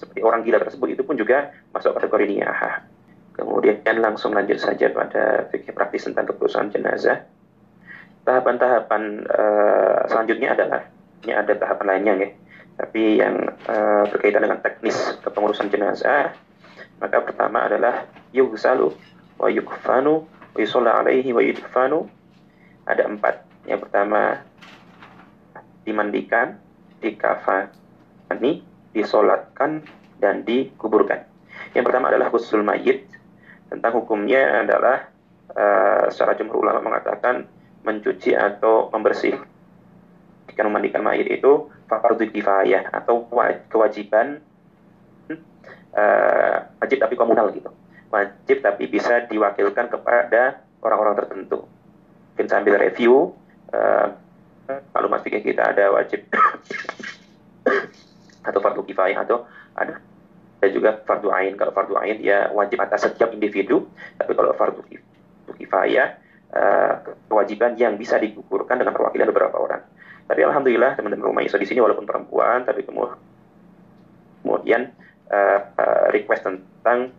seperti 0.00 0.20
orang 0.24 0.40
gila 0.40 0.56
tersebut 0.56 0.96
itu 0.96 1.02
pun 1.04 1.20
juga 1.20 1.52
masuk 1.76 1.92
kategori 1.92 2.24
niyahah. 2.32 2.80
Kemudian 3.40 4.04
langsung 4.04 4.36
lanjut 4.36 4.60
saja 4.60 4.92
pada 4.92 5.48
fikih 5.48 5.72
praktis 5.72 6.04
tentang 6.04 6.28
keputusan 6.28 6.68
jenazah. 6.76 7.24
Tahapan-tahapan 8.28 9.24
uh, 9.32 10.04
selanjutnya 10.12 10.52
adalah 10.52 10.84
ini 11.24 11.32
ada 11.32 11.52
tahapan 11.56 11.86
lainnya 11.88 12.14
ya, 12.20 12.28
tapi 12.76 13.16
yang 13.16 13.48
uh, 13.64 14.04
berkaitan 14.12 14.44
dengan 14.44 14.60
teknis 14.60 15.16
kepengurusan 15.24 15.72
jenazah. 15.72 16.36
Maka 17.00 17.24
pertama 17.24 17.64
adalah 17.64 18.04
yughsalu 18.36 18.92
wa 19.40 19.48
yukfanu 19.48 20.28
wa 20.28 20.58
yusolla 20.60 21.00
alaihi 21.00 21.32
wa 21.32 21.40
yudfanu. 21.40 22.12
Ada 22.84 23.08
empat. 23.08 23.40
Yang 23.64 23.88
pertama 23.88 24.44
dimandikan, 25.88 26.60
dikafani, 27.00 28.60
disolatkan, 28.92 29.80
dan 30.20 30.44
dikuburkan. 30.44 31.24
Yang 31.72 31.84
pertama 31.88 32.12
adalah 32.12 32.28
gusul 32.28 32.60
mayit. 32.60 33.08
Tentang 33.70 34.02
hukumnya 34.02 34.66
adalah 34.66 35.06
uh, 35.54 36.10
secara 36.10 36.34
jumhur 36.34 36.66
ulama 36.66 36.82
mengatakan 36.82 37.46
mencuci 37.86 38.34
atau 38.34 38.90
membersihkan 38.90 40.66
memandikan 40.66 41.00
mayit 41.00 41.30
itu 41.30 41.70
fardu 41.88 42.28
kifayah 42.28 42.92
atau 42.92 43.24
kewajiban 43.72 44.44
uh, 45.96 46.56
wajib 46.82 46.98
tapi 47.00 47.14
komunal 47.14 47.48
gitu. 47.54 47.70
Wajib 48.10 48.60
tapi 48.60 48.90
bisa 48.90 49.24
diwakilkan 49.30 49.88
kepada 49.88 50.60
orang-orang 50.82 51.24
tertentu. 51.24 51.64
Mungkin 52.34 52.46
sambil 52.50 52.74
review 52.76 53.32
uh, 53.72 54.06
maklumat 54.90 55.22
fikih 55.22 55.42
kita 55.42 55.70
ada 55.70 55.94
wajib 55.94 56.26
atau 58.48 58.60
fardu 58.60 58.82
kifayah 58.84 59.22
atau 59.22 59.46
ada 59.78 60.02
ada 60.60 60.68
juga 60.68 61.00
fardu 61.08 61.32
ain. 61.32 61.56
Kalau 61.56 61.72
fardu 61.72 61.96
ain 61.96 62.20
ya 62.20 62.52
wajib 62.52 62.76
atas 62.84 63.08
setiap 63.08 63.32
individu, 63.32 63.88
tapi 64.20 64.36
kalau 64.36 64.52
fardu 64.52 64.84
kifayah 65.56 66.20
uh, 66.52 66.92
kewajiban 67.26 67.80
yang 67.80 67.96
bisa 67.96 68.20
digugurkan 68.20 68.76
dengan 68.76 68.92
perwakilan 68.92 69.32
beberapa 69.32 69.56
orang. 69.56 69.80
Tapi 70.28 70.40
alhamdulillah 70.44 70.94
teman-teman 71.00 71.32
rumah 71.32 71.42
iso 71.42 71.58
di 71.58 71.66
sini 71.66 71.82
walaupun 71.82 72.06
perempuan 72.06 72.62
tapi 72.62 72.86
kemudian 74.44 74.92
uh, 75.32 75.60
uh, 75.74 76.06
request 76.14 76.46
tentang 76.46 77.10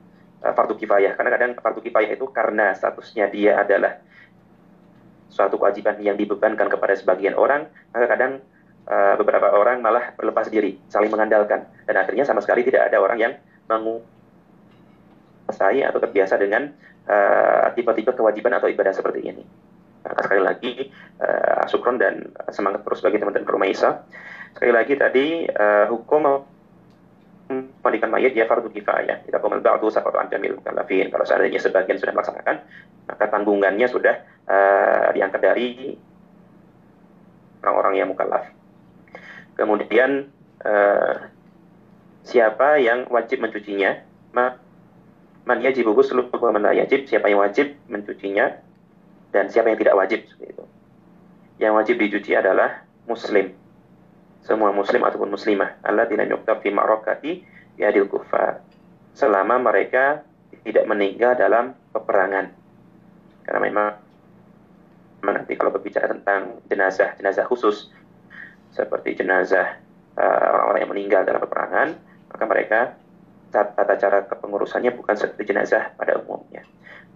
fardu 0.41 0.73
kifayah 0.79 1.13
karena 1.13 1.29
kadang 1.37 1.51
fardu 1.59 1.81
kifayah 1.85 2.17
itu 2.17 2.25
karena 2.33 2.73
statusnya 2.73 3.29
dia 3.29 3.61
adalah 3.61 4.01
suatu 5.31 5.55
kewajiban 5.57 5.97
yang 6.03 6.19
dibebankan 6.19 6.67
kepada 6.67 6.93
sebagian 6.93 7.39
orang, 7.39 7.71
maka 7.95 8.05
kadang 8.11 8.43
uh, 8.91 9.15
beberapa 9.15 9.55
orang 9.55 9.79
malah 9.79 10.11
berlepas 10.19 10.51
diri, 10.51 10.75
saling 10.91 11.07
mengandalkan. 11.07 11.63
Dan 11.87 11.95
akhirnya 11.95 12.27
sama 12.27 12.43
sekali 12.43 12.67
tidak 12.67 12.91
ada 12.91 12.99
orang 12.99 13.17
yang 13.17 13.33
menguasai 13.71 14.03
atau 15.87 16.03
terbiasa 16.03 16.35
dengan 16.35 16.75
uh, 17.07 17.71
tipe-tipe 17.71 18.11
kewajiban 18.11 18.59
atau 18.59 18.67
ibadah 18.67 18.91
seperti 18.91 19.23
ini. 19.23 19.47
Maka 20.03 20.27
sekali 20.27 20.41
lagi, 20.43 20.91
uh, 21.23 21.63
syukron 21.71 21.95
dan 21.95 22.35
semangat 22.51 22.83
terus 22.83 22.99
bagi 22.99 23.17
teman-teman 23.21 23.47
rumah 23.47 23.69
Isa. 23.71 24.03
Sekali 24.51 24.75
lagi 24.75 24.99
tadi, 24.99 25.47
uh, 25.47 25.87
hukum 25.87 26.51
mandikan 27.83 28.07
mayat 28.07 28.31
ya 28.31 28.47
fardu 28.47 28.71
kifayah. 28.71 29.27
Kita 29.27 29.43
komal 29.43 29.59
ba'du 29.59 29.91
safatu 29.91 30.15
an 30.15 30.31
jamil 30.31 30.55
mukallafin. 30.55 31.11
Kalau 31.11 31.27
seandainya 31.27 31.59
sebagian 31.59 31.99
sudah 31.99 32.15
melaksanakan, 32.15 32.63
maka 33.11 33.25
tanggungannya 33.27 33.87
sudah 33.91 34.15
uh, 34.47 35.11
diangkat 35.11 35.41
dari 35.43 35.99
orang-orang 37.61 37.93
yang 37.99 38.07
mukallaf. 38.09 38.60
Kemudian 39.55 40.31
uh, 40.63 41.15
siapa 42.23 42.79
yang 42.79 43.09
wajib 43.11 43.43
mencucinya? 43.43 44.01
Ma 44.31 44.55
man 45.43 45.59
yajibu 45.59 45.91
ghuslu 45.97 46.29
wa 46.31 46.51
man 46.53 46.71
yajib, 46.71 47.09
siapa 47.09 47.27
yang 47.27 47.41
wajib 47.41 47.75
mencucinya 47.89 48.61
dan 49.33 49.49
siapa 49.49 49.73
yang 49.73 49.79
tidak 49.79 49.97
wajib 49.97 50.19
itu. 50.39 50.63
Yang 51.61 51.73
wajib 51.77 51.95
dicuci 52.01 52.33
adalah 52.37 52.85
muslim 53.09 53.53
semua 54.41 54.73
muslim 54.73 55.01
ataupun 55.05 55.29
muslimah 55.29 55.81
Allah 55.85 56.09
tidak 56.09 56.29
yuktab 56.29 56.65
fi 56.65 56.73
ma'rakati 56.73 57.31
yadil 57.77 58.09
kufar 58.09 58.61
selama 59.13 59.61
mereka 59.61 60.25
tidak 60.65 60.85
meninggal 60.89 61.37
dalam 61.37 61.77
peperangan 61.93 62.49
karena 63.45 63.59
memang 63.61 63.87
nanti 65.21 65.53
kalau 65.53 65.69
berbicara 65.69 66.09
tentang 66.09 66.57
jenazah 66.65 67.13
jenazah 67.21 67.45
khusus 67.45 67.93
seperti 68.71 69.19
jenazah 69.19 69.79
uh, 70.15 70.45
orang-orang 70.55 70.79
yang 70.83 70.91
meninggal 70.91 71.21
dalam 71.27 71.41
peperangan 71.43 71.89
maka 72.31 72.43
mereka 72.47 72.79
tata 73.51 73.95
cara 73.99 74.23
kepengurusannya 74.31 74.95
bukan 74.95 75.15
seperti 75.19 75.51
jenazah 75.51 75.91
pada 75.99 76.15
umumnya. 76.23 76.63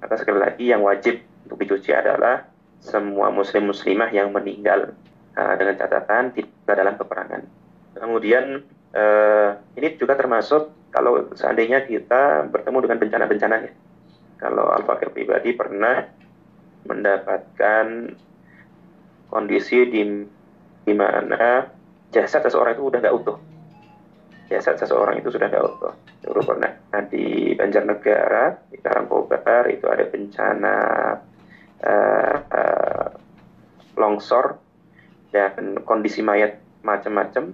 Maka 0.03 0.19
sekali 0.19 0.43
lagi 0.43 0.67
yang 0.67 0.83
wajib 0.83 1.23
untuk 1.47 1.57
dicuci 1.63 1.95
adalah 1.95 2.43
semua 2.83 3.31
muslim 3.31 3.71
muslimah 3.71 4.11
yang 4.11 4.35
meninggal 4.35 4.91
uh, 5.39 5.53
dengan 5.55 5.79
catatan 5.79 6.35
tidak 6.35 6.75
dalam 6.75 6.99
peperangan. 6.99 7.41
Kemudian 7.95 8.67
uh, 8.91 9.49
ini 9.79 9.95
juga 9.95 10.19
termasuk 10.19 10.75
kalau 10.91 11.31
seandainya 11.35 11.87
kita 11.87 12.51
bertemu 12.51 12.77
dengan 12.83 12.97
bencana-bencana 12.99 13.55
ya. 13.63 13.73
Kalau 14.35 14.67
Al-Fakir 14.67 15.15
pribadi 15.15 15.55
pernah 15.55 16.03
mendapatkan 16.83 18.11
kondisi 19.31 19.79
di, 19.87 20.01
di 20.85 20.93
mana 20.93 21.65
jasad 22.13 22.45
seseorang 22.45 22.77
itu 22.77 22.85
udah 22.87 22.99
nggak 23.01 23.15
utuh. 23.17 23.37
Jasad 24.45 24.77
seseorang 24.77 25.17
itu 25.17 25.33
sudah 25.33 25.49
nggak 25.49 25.65
utuh. 25.65 25.93
Dulu 26.21 26.41
pernah 26.45 26.71
di 27.09 27.57
Banjarnegara, 27.57 28.69
di 28.69 28.77
Karangkobar 28.77 29.67
itu 29.73 29.89
ada 29.89 30.05
bencana 30.05 30.77
uh, 31.81 32.35
uh, 32.45 33.07
longsor 33.97 34.61
dan 35.33 35.81
kondisi 35.83 36.21
mayat 36.21 36.61
macam-macam. 36.85 37.51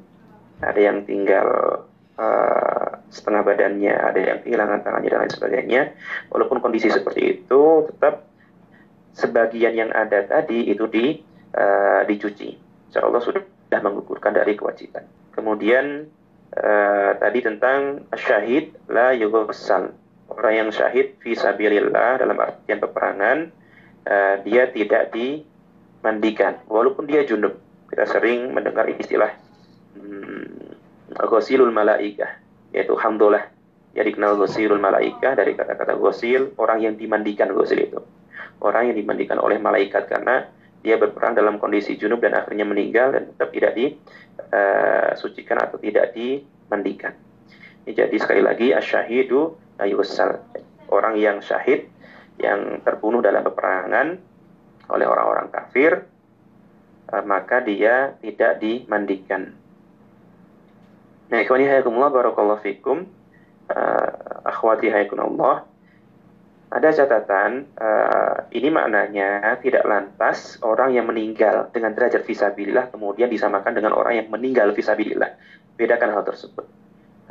Ada 0.61 0.77
yang 0.77 1.07
tinggal 1.09 1.47
uh, 2.19 2.87
setengah 3.09 3.41
badannya, 3.41 3.95
ada 3.95 4.19
yang 4.19 4.37
kehilangan 4.45 4.85
tangannya 4.85 5.09
dan 5.09 5.19
lain 5.25 5.33
sebagainya. 5.33 5.81
Walaupun 6.29 6.61
kondisi 6.61 6.91
seperti 6.91 7.41
itu, 7.41 7.61
tetap 7.89 8.27
sebagian 9.15 9.73
yang 9.73 9.91
ada 9.95 10.21
tadi 10.27 10.69
itu 10.69 10.85
di 10.91 11.17
uh, 11.55 12.03
dicuci. 12.05 12.70
Insya 12.91 13.07
Allah 13.07 13.23
sudah 13.23 13.79
menggugurkan 13.79 14.35
dari 14.35 14.59
kewajiban. 14.59 15.07
Kemudian 15.31 16.11
uh, 16.59 17.11
tadi 17.15 17.39
tentang 17.39 18.03
syahid 18.19 18.75
la 18.91 19.15
yughsal. 19.15 19.95
Orang 20.27 20.53
yang 20.55 20.69
syahid 20.75 21.15
fi 21.23 21.39
sabilillah 21.39 22.19
dalam 22.19 22.35
artian 22.35 22.83
peperangan 22.83 23.47
uh, 24.11 24.35
dia 24.43 24.67
tidak 24.75 25.15
dimandikan 25.15 26.59
walaupun 26.67 27.07
dia 27.07 27.23
junub. 27.23 27.55
Kita 27.87 28.07
sering 28.07 28.51
mendengar 28.51 28.87
istilah 28.91 29.31
hmm, 29.95 30.75
ghasilul 31.15 31.71
malaikah 31.71 32.43
yaitu 32.75 32.95
hamdolah. 32.99 33.47
Jadi 33.95 34.15
dikenal 34.15 34.35
ghasilul 34.35 34.83
malaikah 34.83 35.35
dari 35.35 35.55
kata-kata 35.55 35.95
ghasil 35.95 36.59
orang 36.59 36.83
yang 36.83 36.99
dimandikan 36.99 37.55
ghasil 37.55 37.79
itu 37.79 37.99
orang 38.61 38.93
yang 38.93 38.97
dimandikan 39.01 39.41
oleh 39.41 39.57
malaikat 39.57 40.05
karena 40.07 40.47
dia 40.81 40.97
berperang 40.97 41.37
dalam 41.37 41.61
kondisi 41.61 41.93
junub 41.97 42.21
dan 42.25 42.33
akhirnya 42.33 42.65
meninggal 42.65 43.13
dan 43.13 43.29
tetap 43.33 43.49
tidak 43.53 43.71
disucikan 43.77 45.57
uh, 45.61 45.63
atau 45.69 45.77
tidak 45.77 46.13
dimandikan. 46.17 47.13
Jadi 47.85 48.17
sekali 48.17 48.41
lagi 48.41 48.73
asyahidu 48.73 49.57
ayusal 49.81 50.41
orang 50.89 51.17
yang 51.17 51.41
syahid 51.41 51.89
yang 52.41 52.81
terbunuh 52.81 53.21
dalam 53.21 53.45
peperangan 53.45 54.17
oleh 54.89 55.05
orang-orang 55.05 55.49
kafir 55.53 56.05
uh, 57.13 57.23
maka 57.25 57.61
dia 57.61 58.17
tidak 58.21 58.61
dimandikan. 58.61 59.53
Nah, 61.31 61.39
ikhwani 61.39 61.63
hayakumullah 61.63 62.11
barakallahu 62.11 62.59
fikum. 62.59 63.07
Uh, 63.71 64.43
akhwati 64.43 64.91
hayakumullah 64.91 65.63
ada 66.71 66.87
catatan, 66.95 67.67
ini 68.51 68.67
maknanya 68.67 69.55
tidak 69.63 69.87
lantas 69.87 70.59
orang 70.59 70.91
yang 70.91 71.07
meninggal 71.07 71.71
dengan 71.71 71.95
derajat 71.95 72.27
visabilillah 72.27 72.91
kemudian 72.91 73.31
disamakan 73.31 73.71
dengan 73.71 73.95
orang 73.95 74.19
yang 74.19 74.27
meninggal 74.27 74.75
visabilillah. 74.75 75.39
Bedakan 75.79 76.11
hal 76.11 76.23
tersebut. 76.27 76.67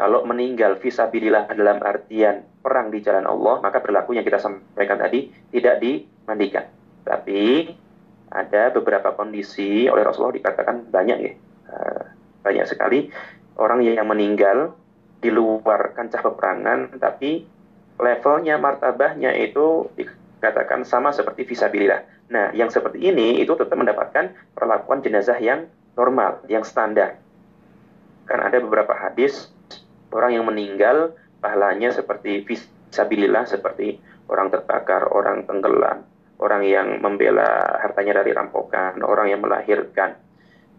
Kalau 0.00 0.24
meninggal 0.24 0.80
visabilillah 0.80 1.52
dalam 1.52 1.76
artian 1.84 2.40
perang 2.64 2.88
di 2.88 3.04
jalan 3.04 3.28
Allah, 3.28 3.60
maka 3.60 3.84
berlaku 3.84 4.16
yang 4.16 4.24
kita 4.24 4.40
sampaikan 4.40 4.96
tadi 4.96 5.28
tidak 5.52 5.76
dimandikan. 5.84 6.64
Tapi 7.04 7.68
ada 8.32 8.72
beberapa 8.72 9.12
kondisi 9.12 9.92
oleh 9.92 10.00
Rasulullah 10.00 10.40
dikatakan 10.40 10.88
banyak 10.88 11.18
ya, 11.20 11.32
uh, 11.68 12.02
banyak 12.40 12.64
sekali 12.64 13.12
orang 13.60 13.84
yang 13.84 14.08
meninggal 14.08 14.72
di 15.20 15.28
luar 15.28 15.92
kancah 15.92 16.24
peperangan, 16.24 16.96
tapi 16.96 17.44
levelnya, 18.00 18.56
martabahnya 18.56 19.36
itu 19.36 19.92
dikatakan 20.40 20.88
sama 20.88 21.12
seperti 21.12 21.44
visabilillah. 21.44 22.32
Nah, 22.32 22.48
yang 22.56 22.72
seperti 22.72 23.12
ini 23.12 23.44
itu 23.44 23.52
tetap 23.60 23.76
mendapatkan 23.76 24.32
perlakuan 24.56 25.04
jenazah 25.04 25.36
yang 25.36 25.68
normal, 26.00 26.40
yang 26.48 26.64
standar. 26.64 27.20
Kan 28.24 28.40
ada 28.40 28.56
beberapa 28.56 28.96
hadis 28.96 29.52
orang 30.16 30.40
yang 30.40 30.48
meninggal 30.48 31.12
pahalanya 31.44 31.92
seperti 31.92 32.40
visabilillah, 32.48 33.44
seperti 33.44 34.00
orang 34.32 34.48
terbakar, 34.48 35.12
orang 35.12 35.44
tenggelam, 35.44 36.08
orang 36.40 36.64
yang 36.64 37.04
membela 37.04 37.76
hartanya 37.84 38.24
dari 38.24 38.32
rampokan, 38.32 39.04
orang 39.04 39.28
yang 39.28 39.44
melahirkan, 39.44 40.16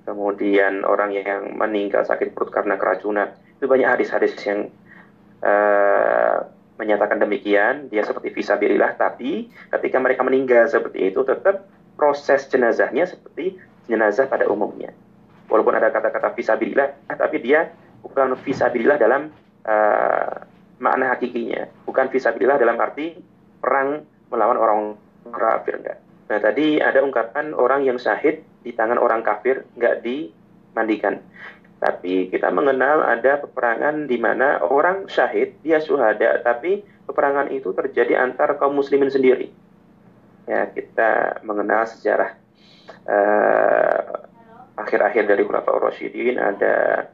kemudian 0.09 0.81
orang 0.81 1.13
yang 1.13 1.53
meninggal 1.53 2.01
sakit 2.01 2.33
perut 2.33 2.49
karena 2.49 2.81
keracunan. 2.81 3.29
Itu 3.61 3.69
banyak 3.69 3.85
hadis-hadis 3.85 4.33
yang 4.41 4.73
uh, 5.45 6.49
menyatakan 6.81 7.21
demikian, 7.21 7.93
dia 7.93 8.01
seperti 8.01 8.33
visabilillah, 8.33 8.97
tapi 8.97 9.53
ketika 9.77 10.01
mereka 10.01 10.25
meninggal 10.25 10.65
seperti 10.65 11.13
itu, 11.13 11.21
tetap 11.21 11.69
proses 11.93 12.49
jenazahnya 12.49 13.05
seperti 13.05 13.61
jenazah 13.85 14.25
pada 14.25 14.49
umumnya. 14.49 14.89
Walaupun 15.45 15.77
ada 15.77 15.93
kata-kata 15.93 16.33
visabilillah, 16.33 17.13
tapi 17.13 17.37
dia 17.37 17.69
bukan 18.01 18.33
visabilillah 18.41 18.97
dalam 18.97 19.29
uh, 19.69 20.41
makna 20.81 21.13
hakikinya. 21.13 21.69
Bukan 21.85 22.09
visabilillah 22.09 22.57
dalam 22.57 22.81
arti 22.81 23.13
perang 23.61 24.01
melawan 24.33 24.57
orang 24.57 24.81
kafir, 25.29 25.77
enggak. 25.77 26.01
Nah, 26.33 26.39
tadi 26.41 26.81
ada 26.81 27.05
ungkapan 27.05 27.53
orang 27.53 27.85
yang 27.85 28.01
syahid 28.01 28.41
di 28.65 28.73
tangan 28.73 28.97
orang 28.97 29.21
kafir, 29.21 29.67
enggak 29.77 30.01
dimandikan. 30.01 31.21
Tapi 31.81 32.29
kita 32.29 32.53
mengenal 32.53 33.01
ada 33.01 33.41
peperangan 33.41 34.05
di 34.05 34.21
mana 34.21 34.61
orang 34.61 35.09
syahid, 35.09 35.57
dia 35.65 35.81
syuhada, 35.81 36.37
tapi 36.45 36.85
peperangan 37.09 37.49
itu 37.49 37.73
terjadi 37.73 38.21
antar 38.21 38.53
kaum 38.61 38.77
muslimin 38.77 39.09
sendiri. 39.09 39.49
Ya, 40.45 40.69
kita 40.69 41.41
mengenal 41.41 41.89
sejarah 41.89 42.37
uh, 43.09 44.29
akhir-akhir 44.77 45.25
dari 45.25 45.41
Khulafaur 45.41 45.89
Rasyidin 45.89 46.37
ada 46.37 47.09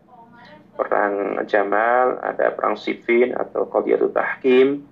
perang 0.76 1.48
Jamal, 1.48 2.20
ada 2.20 2.52
perang 2.52 2.76
Siffin 2.76 3.32
atau 3.40 3.72
Qadiyatul 3.72 4.12
Tahkim 4.12 4.84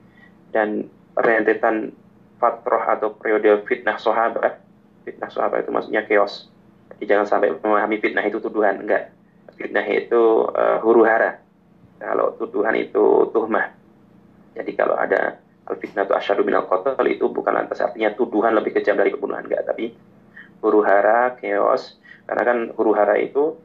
dan 0.55 0.87
rentetan 1.19 1.91
fatroh 2.39 2.79
atau 2.79 3.11
periode 3.11 3.59
fitnah 3.67 3.99
sahabat. 3.99 4.55
Fitnah 5.03 5.27
sahabat 5.27 5.67
itu 5.67 5.71
maksudnya 5.75 6.07
chaos. 6.07 6.47
Jadi 6.95 7.11
jangan 7.11 7.27
sampai 7.27 7.51
memahami 7.59 7.99
fitnah 7.99 8.23
itu 8.23 8.39
tuduhan, 8.39 8.87
enggak 8.87 9.14
fitnah 9.55 9.85
itu 9.87 10.47
uh, 10.51 10.77
huru 10.83 11.03
hara. 11.07 11.41
Kalau 11.99 12.35
tuduhan 12.35 12.75
itu 12.75 13.31
tuhmah. 13.31 13.71
Jadi 14.55 14.71
kalau 14.75 14.95
ada 14.99 15.39
al 15.65 15.75
fitnah 15.81 16.05
itu 16.05 16.13
asyadu 16.13 16.45
minal 16.45 16.69
qatl 16.69 17.07
itu 17.09 17.25
bukan 17.27 17.55
lantas 17.55 17.81
artinya 17.81 18.13
tuduhan 18.13 18.53
lebih 18.53 18.77
kejam 18.77 18.95
dari 18.95 19.09
pembunuhan 19.11 19.47
enggak, 19.47 19.65
tapi 19.65 19.95
huru 20.61 20.85
hara, 20.85 21.35
chaos. 21.39 21.97
Karena 22.25 22.43
kan 22.45 22.57
huru 22.77 22.91
hara 22.93 23.17
itu 23.17 23.57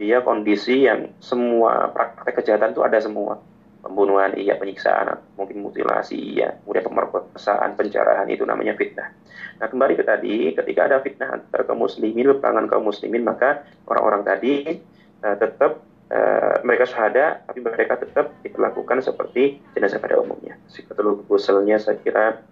dia 0.00 0.20
kondisi 0.26 0.86
yang 0.88 1.14
semua 1.22 1.92
praktek 1.94 2.42
kejahatan 2.42 2.74
itu 2.74 2.82
ada 2.82 2.98
semua. 2.98 3.38
Pembunuhan 3.84 4.32
iya, 4.40 4.56
penyiksaan, 4.56 5.36
mungkin 5.36 5.60
mutilasi 5.60 6.16
iya, 6.16 6.56
kemudian 6.64 6.88
pemerkosaan, 6.88 7.76
penjarahan 7.76 8.24
itu 8.32 8.40
namanya 8.48 8.72
fitnah. 8.80 9.12
Nah 9.60 9.68
kembali 9.68 10.00
ke 10.00 10.04
tadi, 10.08 10.56
ketika 10.56 10.88
ada 10.88 11.04
fitnah 11.04 11.36
antara 11.36 11.68
kaum 11.68 11.84
muslimin, 11.84 12.32
peperangan 12.32 12.64
kaum 12.64 12.88
muslimin, 12.88 13.28
maka 13.28 13.68
orang-orang 13.84 14.24
tadi 14.24 14.80
uh, 15.24 15.36
tetap 15.40 15.80
uh, 16.12 16.60
mereka 16.62 16.84
syahada, 16.84 17.40
tapi 17.48 17.64
mereka 17.64 17.96
tetap 17.96 18.36
diperlakukan 18.44 19.00
seperti 19.00 19.58
jenazah 19.72 19.98
pada 19.98 20.20
umumnya. 20.20 20.60
Sikatul 20.68 21.24
guselnya 21.24 21.80
saya 21.80 21.96
kira 22.04 22.44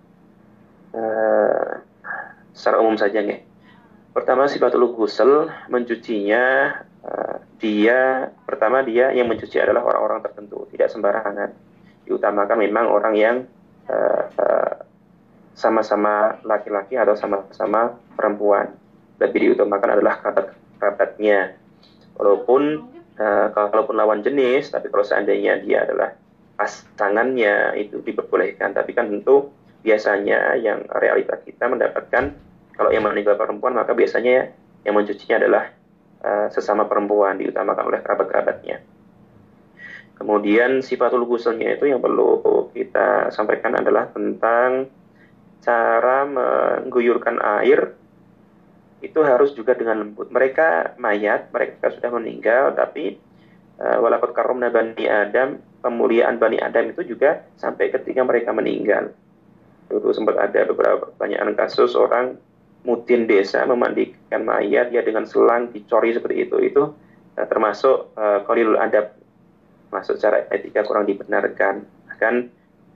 uh, 0.96 1.70
secara 2.56 2.80
umum 2.80 2.96
saja 2.96 3.20
nih. 3.20 3.44
Pertama 4.12 4.44
sifatul 4.44 4.92
gusel 4.92 5.48
mencucinya 5.72 6.76
uh, 7.00 7.36
dia 7.56 8.28
pertama 8.44 8.84
dia 8.84 9.08
yang 9.12 9.24
mencuci 9.28 9.56
adalah 9.56 9.84
orang-orang 9.88 10.20
tertentu, 10.20 10.68
tidak 10.72 10.92
sembarangan. 10.92 11.52
Diutamakan 12.04 12.58
memang 12.60 12.92
orang 12.92 13.14
yang 13.16 13.36
uh, 13.88 14.22
uh, 14.36 14.74
sama-sama 15.56 16.42
laki-laki 16.44 16.96
atau 17.00 17.16
sama-sama 17.16 17.96
perempuan. 18.12 18.76
Lebih 19.16 19.54
diutamakan 19.54 19.96
adalah 19.96 20.18
kerabat-kerabatnya 20.20 21.61
walaupun 22.22 22.86
uh, 23.18 23.50
kalaupun 23.50 23.98
lawan 23.98 24.22
jenis 24.22 24.70
tapi 24.70 24.86
kalau 24.86 25.02
seandainya 25.02 25.58
dia 25.66 25.82
adalah 25.82 26.14
pasangannya 26.54 27.74
itu 27.82 27.98
diperbolehkan 28.06 28.70
tapi 28.70 28.94
kan 28.94 29.10
tentu 29.10 29.50
biasanya 29.82 30.54
yang 30.62 30.86
realita 30.94 31.34
kita 31.42 31.66
mendapatkan 31.66 32.30
kalau 32.78 32.94
yang 32.94 33.02
meninggal 33.02 33.34
perempuan 33.34 33.74
maka 33.74 33.90
biasanya 33.90 34.54
yang 34.86 34.94
mencucinya 34.94 35.42
adalah 35.42 35.64
uh, 36.22 36.46
sesama 36.54 36.86
perempuan 36.86 37.38
diutamakan 37.38 37.84
oleh 37.86 38.00
kerabat-kerabatnya. 38.02 38.82
Kemudian 40.18 40.86
sifatul 40.86 41.26
gusulnya 41.26 41.74
itu 41.74 41.90
yang 41.90 41.98
perlu 41.98 42.70
kita 42.70 43.34
sampaikan 43.34 43.74
adalah 43.74 44.06
tentang 44.14 44.86
cara 45.62 46.26
mengguyurkan 46.26 47.42
air 47.62 47.94
itu 49.02 49.18
harus 49.26 49.50
juga 49.52 49.74
dengan 49.74 50.06
lembut. 50.06 50.30
Mereka 50.30 50.96
mayat, 51.02 51.50
mereka 51.50 51.90
sudah 51.90 52.14
meninggal, 52.14 52.72
tapi 52.78 53.18
uh, 53.82 53.98
walaupun 53.98 54.30
karomna 54.30 54.70
bani 54.70 55.10
Adam, 55.10 55.58
pemuliaan 55.82 56.38
bani 56.38 56.62
Adam 56.62 56.94
itu 56.94 57.02
juga 57.02 57.42
sampai 57.58 57.90
ketika 57.90 58.22
mereka 58.22 58.54
meninggal. 58.54 59.10
Dulu 59.90 60.14
sempat 60.14 60.38
ada 60.38 60.64
beberapa 60.70 61.10
pertanyaan 61.10 61.52
kasus 61.58 61.98
orang 61.98 62.38
mutin 62.86 63.26
desa 63.26 63.66
memandikan 63.66 64.46
mayat 64.46 64.94
ya 64.94 65.02
dengan 65.02 65.26
selang 65.26 65.74
dicori 65.74 66.14
seperti 66.14 66.46
itu. 66.46 66.56
Itu 66.62 66.82
uh, 67.34 67.46
termasuk 67.50 68.14
uh, 68.14 68.46
kolilul 68.46 68.78
adab, 68.78 69.18
masuk 69.90 70.16
cara 70.22 70.46
etika 70.54 70.86
kurang 70.86 71.10
dibenarkan. 71.10 71.82
Bahkan 72.06 72.34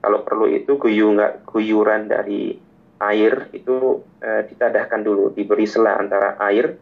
kalau 0.06 0.22
perlu 0.22 0.46
itu 0.46 0.78
guyuran 0.78 2.06
dari 2.06 2.62
air 3.02 3.52
itu 3.52 4.00
uh, 4.24 4.42
ditadahkan 4.48 5.00
dulu, 5.04 5.32
diberi 5.36 5.68
sela 5.68 6.00
antara 6.00 6.40
air, 6.40 6.80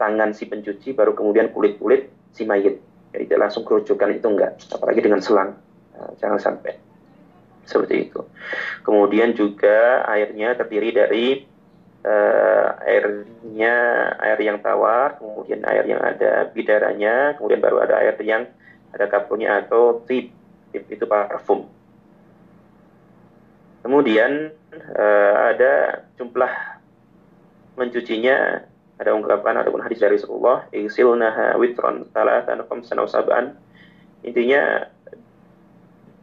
tangan 0.00 0.32
si 0.32 0.48
pencuci, 0.48 0.96
baru 0.96 1.12
kemudian 1.12 1.52
kulit-kulit 1.52 2.08
si 2.32 2.48
mayit. 2.48 2.80
Jadi 3.14 3.30
tidak 3.30 3.40
langsung 3.46 3.62
kerucukan 3.62 4.10
itu 4.10 4.26
enggak, 4.26 4.58
apalagi 4.74 5.00
dengan 5.04 5.22
selang. 5.22 5.54
Nah, 5.94 6.10
jangan 6.18 6.40
sampai 6.40 6.74
seperti 7.64 8.10
itu. 8.10 8.20
Kemudian 8.82 9.32
juga 9.32 10.02
airnya 10.08 10.58
terdiri 10.58 10.90
dari 10.90 11.26
uh, 12.04 12.68
airnya 12.84 13.74
air 14.18 14.38
yang 14.42 14.58
tawar, 14.60 15.16
kemudian 15.22 15.64
air 15.64 15.84
yang 15.88 16.02
ada 16.02 16.50
bidaranya, 16.52 17.38
kemudian 17.38 17.60
baru 17.62 17.84
ada 17.84 18.02
air 18.02 18.16
yang 18.20 18.48
ada 18.92 19.06
kapurnya 19.10 19.64
atau 19.64 20.04
tip, 20.06 20.30
tip 20.70 20.84
itu 20.90 21.04
parfum. 21.08 21.66
Kemudian 23.84 24.48
uh, 24.96 25.36
ada 25.52 26.02
jumlah 26.16 26.80
mencucinya 27.76 28.64
ada 28.96 29.10
ungkapan 29.12 29.60
ataupun 29.60 29.84
hadis 29.84 30.00
dari 30.00 30.16
Rasulullah 30.16 30.64
igsilnaha 30.72 31.60
witron 31.60 32.08
talatan 32.16 32.64
khamsan 32.64 33.04
saban. 33.04 33.52
Intinya 34.24 34.88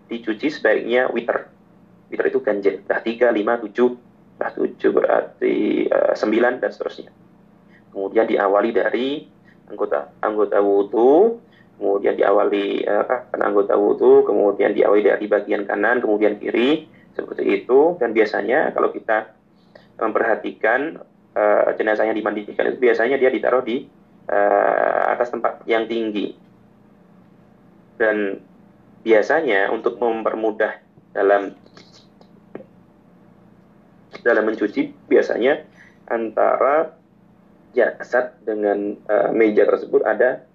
dicuci 0.10 0.50
sebaiknya 0.50 1.14
witer. 1.14 1.46
Witer 2.10 2.26
itu 2.34 2.40
ganjil. 2.42 2.82
Dah 2.90 2.98
tiga 3.06 3.30
lima 3.30 3.62
tujuh 3.62 3.94
dah 4.42 4.50
tujuh 4.58 4.90
berarti 4.90 5.86
uh, 5.86 6.18
sembilan 6.18 6.66
dan 6.66 6.74
seterusnya. 6.74 7.14
Kemudian 7.94 8.26
diawali 8.26 8.70
dari 8.74 9.08
anggota 9.70 10.12
anggota 10.20 10.58
wudhu 10.60 11.38
kemudian 11.78 12.18
diawali 12.20 12.90
uh, 12.90 13.32
anggota 13.40 13.78
wudhu 13.80 14.28
kemudian 14.28 14.76
diawali 14.76 15.02
dari 15.08 15.26
bagian 15.30 15.64
kanan 15.64 16.04
kemudian 16.04 16.36
kiri 16.42 16.90
seperti 17.16 17.64
itu. 17.64 17.98
Dan 18.00 18.12
biasanya 18.16 18.72
kalau 18.76 18.92
kita 18.92 19.32
memperhatikan 20.02 21.02
uh, 21.38 21.70
jenazah 21.78 22.08
yang 22.08 22.18
dimandikan 22.18 22.68
itu 22.72 22.80
biasanya 22.82 23.16
dia 23.22 23.30
ditaruh 23.30 23.62
di 23.62 23.86
uh, 24.32 25.04
atas 25.14 25.32
tempat 25.32 25.64
yang 25.70 25.86
tinggi. 25.86 26.36
Dan 28.00 28.42
biasanya 29.02 29.70
untuk 29.70 29.98
mempermudah 30.02 30.82
dalam 31.14 31.54
dalam 34.22 34.44
mencuci 34.46 34.94
biasanya 35.10 35.66
antara 36.10 36.94
jasad 37.74 38.38
dengan 38.44 39.00
uh, 39.10 39.32
meja 39.34 39.66
tersebut 39.66 40.06
ada 40.06 40.46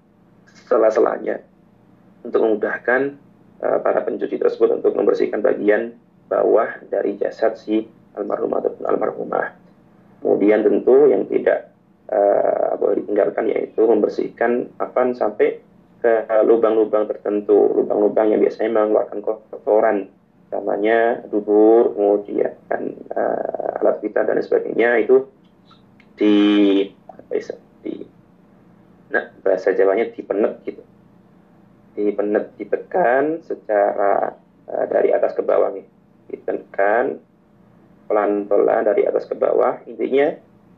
sela-selanya 0.69 1.43
untuk 2.23 2.45
memudahkan 2.45 3.17
uh, 3.63 3.79
para 3.83 4.05
pencuci 4.05 4.37
tersebut 4.39 4.83
untuk 4.83 4.93
membersihkan 4.95 5.41
bagian 5.43 5.97
bawah 6.27 6.69
dari 6.91 7.15
jasad 7.19 7.59
si 7.59 7.87
almarhum 8.17 8.53
ataupun 8.57 8.85
almarhumah. 8.89 9.47
Kemudian 10.25 10.65
tentu 10.65 11.07
yang 11.07 11.29
tidak 11.29 11.71
uh, 12.11 12.75
boleh 12.81 13.05
ditinggalkan 13.05 13.47
yaitu 13.53 13.83
membersihkan 13.85 14.73
apa 14.81 15.13
sampai 15.15 15.61
ke 16.01 16.13
lubang-lubang 16.45 17.09
tertentu, 17.09 17.73
lubang-lubang 17.73 18.31
yang 18.31 18.41
biasanya 18.41 18.71
mengeluarkan 18.73 19.21
kotoran, 19.25 20.07
namanya 20.53 21.25
dubur, 21.27 21.97
kemudian 21.97 22.53
uh, 23.17 23.81
alat 23.83 23.97
vital 24.05 24.25
dan 24.29 24.39
sebagainya 24.39 25.03
itu 25.03 25.27
di 26.17 26.37
apa 27.11 27.33
ya, 27.33 27.57
di 27.83 27.95
nah 29.11 29.25
bahasa 29.41 29.73
Jawanya 29.73 30.13
dipenet 30.13 30.63
gitu, 30.69 30.83
dipenet 31.97 32.55
ditekan 32.61 33.43
secara 33.43 34.37
uh, 34.69 34.85
dari 34.87 35.11
atas 35.11 35.35
ke 35.35 35.43
bawah 35.43 35.73
nih 35.75 35.96
ditekan 36.31 37.19
pelan-pelan 38.07 38.87
dari 38.87 39.07
atas 39.07 39.27
ke 39.27 39.35
bawah. 39.35 39.83
Intinya 39.87 40.35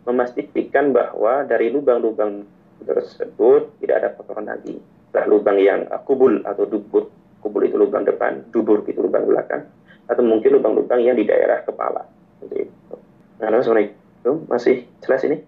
memastikan 0.08 0.96
bahwa 0.96 1.44
dari 1.44 1.68
lubang-lubang 1.68 2.44
tersebut 2.82 3.68
tidak 3.82 3.96
ada 4.00 4.08
kotoran 4.16 4.48
lagi. 4.48 4.80
Nah, 5.12 5.24
lubang 5.28 5.58
yang 5.60 5.88
uh, 5.88 6.00
kubul 6.04 6.40
atau 6.44 6.64
dubur. 6.64 7.10
Kubul 7.38 7.70
itu 7.70 7.78
lubang 7.78 8.02
depan 8.02 8.50
dubur 8.50 8.82
itu 8.88 8.98
lubang 8.98 9.28
belakang. 9.28 9.68
Atau 10.08 10.24
mungkin 10.24 10.58
lubang-lubang 10.58 10.98
yang 11.04 11.14
di 11.14 11.28
daerah 11.28 11.62
kepala. 11.62 12.02
Seperti 12.40 12.66
itu. 12.66 12.96
Nah 13.38 13.54
assalamualaikum. 13.54 14.48
Masih 14.50 14.88
jelas 15.04 15.22
ini? 15.22 15.38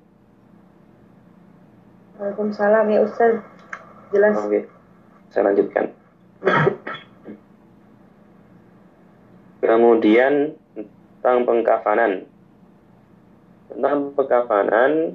Waalaikumsalam 2.20 2.86
ya 2.92 3.00
Ustaz. 3.02 3.40
Jelas. 4.12 4.36
Oke. 4.36 4.68
Saya 5.32 5.50
lanjutkan 5.50 5.94
Kemudian 9.60 10.56
tentang 11.20 11.44
pengkafanan. 11.44 12.24
Tentang 13.70 14.16
pengkafanan 14.16 15.14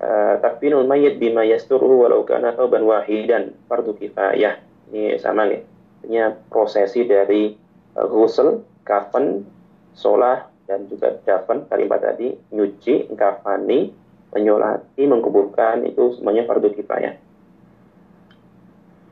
uh, 0.00 0.34
takfinul 0.40 0.86
mayit 0.86 1.18
bima 1.18 1.42
yasturuhu 1.42 2.06
walau 2.06 2.22
kana 2.22 2.54
thawban 2.54 2.86
wahidan 2.86 3.52
fardu 3.66 3.98
kifayah. 3.98 4.62
Ini 4.94 5.18
sama 5.18 5.50
nih. 5.50 5.66
Ini 6.06 6.46
prosesi 6.46 7.02
dari 7.02 7.50
uh, 7.98 8.06
ghusl, 8.06 8.62
kafan, 8.86 9.42
solah 9.96 10.46
dan 10.70 10.86
juga 10.86 11.18
dafan 11.26 11.66
kalimat 11.66 12.02
tadi 12.02 12.34
nyuci, 12.54 13.10
kafani, 13.14 13.90
menyolati, 14.34 15.02
mengkuburkan 15.06 15.86
itu 15.86 16.14
semuanya 16.18 16.44
fardu 16.44 16.70
kifayah. 16.74 17.14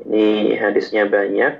Ini 0.05 0.55
hadisnya 0.61 1.09
banyak 1.09 1.55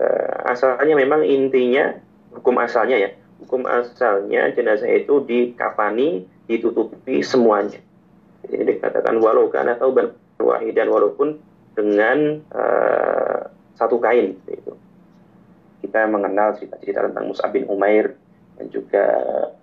uh, 0.00 0.39
asalnya 0.50 0.94
memang 0.98 1.22
intinya 1.22 1.94
hukum 2.34 2.58
asalnya 2.58 2.96
ya 2.98 3.10
hukum 3.40 3.64
asalnya 3.64 4.52
jenazah 4.52 4.90
itu 4.90 5.24
dikafani 5.24 6.28
ditutupi 6.50 7.22
semuanya. 7.24 7.78
Jadi 8.44 8.76
dikatakan 8.76 9.16
walau 9.22 9.48
kan 9.48 9.70
atau 9.70 9.94
dan 9.94 10.88
walaupun 10.88 11.38
dengan 11.76 12.40
uh, 12.50 13.46
satu 13.76 14.00
kain 14.00 14.36
itu 14.48 14.72
kita 15.80 16.04
mengenal 16.08 16.56
cerita-cerita 16.56 17.08
tentang 17.08 17.32
Mus'ab 17.32 17.50
bin 17.56 17.64
Umair 17.68 18.16
dan 18.60 18.68
juga 18.68 19.04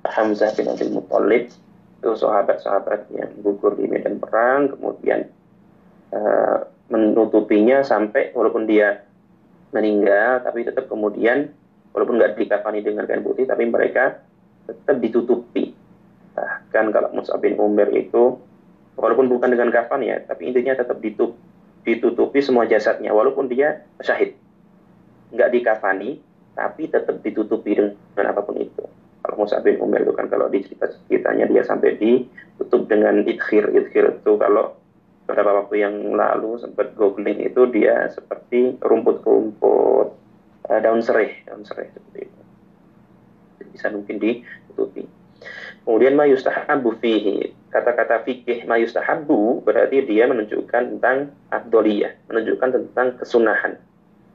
Hamzah 0.06 0.54
bin 0.58 0.70
Abdul 0.70 0.98
Muttalib. 0.98 1.54
Itu 1.98 2.14
sahabat-sahabat 2.14 3.10
yang 3.14 3.34
gugur 3.42 3.74
di 3.74 3.90
medan 3.90 4.22
perang 4.22 4.70
kemudian 4.74 5.30
uh, 6.14 6.70
menutupinya 6.94 7.82
sampai 7.82 8.32
walaupun 8.38 8.70
dia 8.70 9.07
meninggal 9.76 10.44
tapi 10.44 10.64
tetap 10.64 10.88
kemudian 10.88 11.52
walaupun 11.92 12.22
nggak 12.22 12.40
dikafani 12.40 12.80
dengan 12.86 13.04
kain 13.10 13.26
putih 13.26 13.50
tapi 13.50 13.68
mereka 13.68 14.22
tetap 14.68 15.02
ditutupi. 15.02 15.74
Bahkan 16.38 16.86
kalau 16.94 17.10
Mus'ab 17.18 17.42
bin 17.42 17.58
Umar 17.58 17.90
itu 17.92 18.38
walaupun 18.96 19.28
bukan 19.28 19.50
dengan 19.50 19.74
kafan 19.74 20.06
ya 20.06 20.22
tapi 20.24 20.54
intinya 20.54 20.78
tetap 20.78 21.02
ditutup, 21.02 21.36
ditutupi 21.82 22.40
semua 22.40 22.70
jasadnya 22.70 23.12
walaupun 23.12 23.50
dia 23.50 23.84
syahid. 24.00 24.38
Nggak 25.34 25.50
dikafani 25.58 26.22
tapi 26.54 26.88
tetap 26.88 27.20
ditutupi 27.26 27.76
dengan 27.76 28.26
apa 28.30 28.46
pun 28.46 28.62
itu. 28.62 28.86
Kalau 29.26 29.44
Mus'ab 29.44 29.66
bin 29.66 29.82
Umar 29.82 30.06
itu 30.06 30.14
kan 30.16 30.32
kalau 30.32 30.48
di 30.48 30.64
cerita 30.64 30.88
ceritanya 31.10 31.50
dia 31.50 31.66
sampai 31.66 32.00
ditutup 32.00 32.88
dengan 32.88 33.26
idkhir 33.26 33.74
idkhir 33.76 34.22
itu 34.24 34.32
kalau 34.40 34.77
beberapa 35.28 35.60
waktu 35.60 35.84
yang 35.84 36.16
lalu 36.16 36.56
sempat 36.56 36.96
googling 36.96 37.44
itu 37.44 37.68
dia 37.68 38.08
seperti 38.16 38.80
rumput-rumput 38.80 40.08
uh, 40.72 40.80
daun 40.80 41.04
serai, 41.04 41.44
daun 41.44 41.68
serai 41.68 41.92
seperti 41.92 42.32
itu. 42.32 42.42
Bisa 43.76 43.92
mungkin 43.92 44.24
ditutupi. 44.24 45.04
Kemudian 45.84 46.16
mayustahabu 46.16 46.96
fihi. 47.04 47.52
Kata-kata 47.68 48.24
fikih 48.24 48.64
mayustahabu 48.64 49.60
berarti 49.68 50.08
dia 50.08 50.32
menunjukkan 50.32 50.96
tentang 50.96 51.36
abdoliyah, 51.52 52.16
menunjukkan 52.32 52.70
tentang 52.72 53.20
kesunahan. 53.20 53.76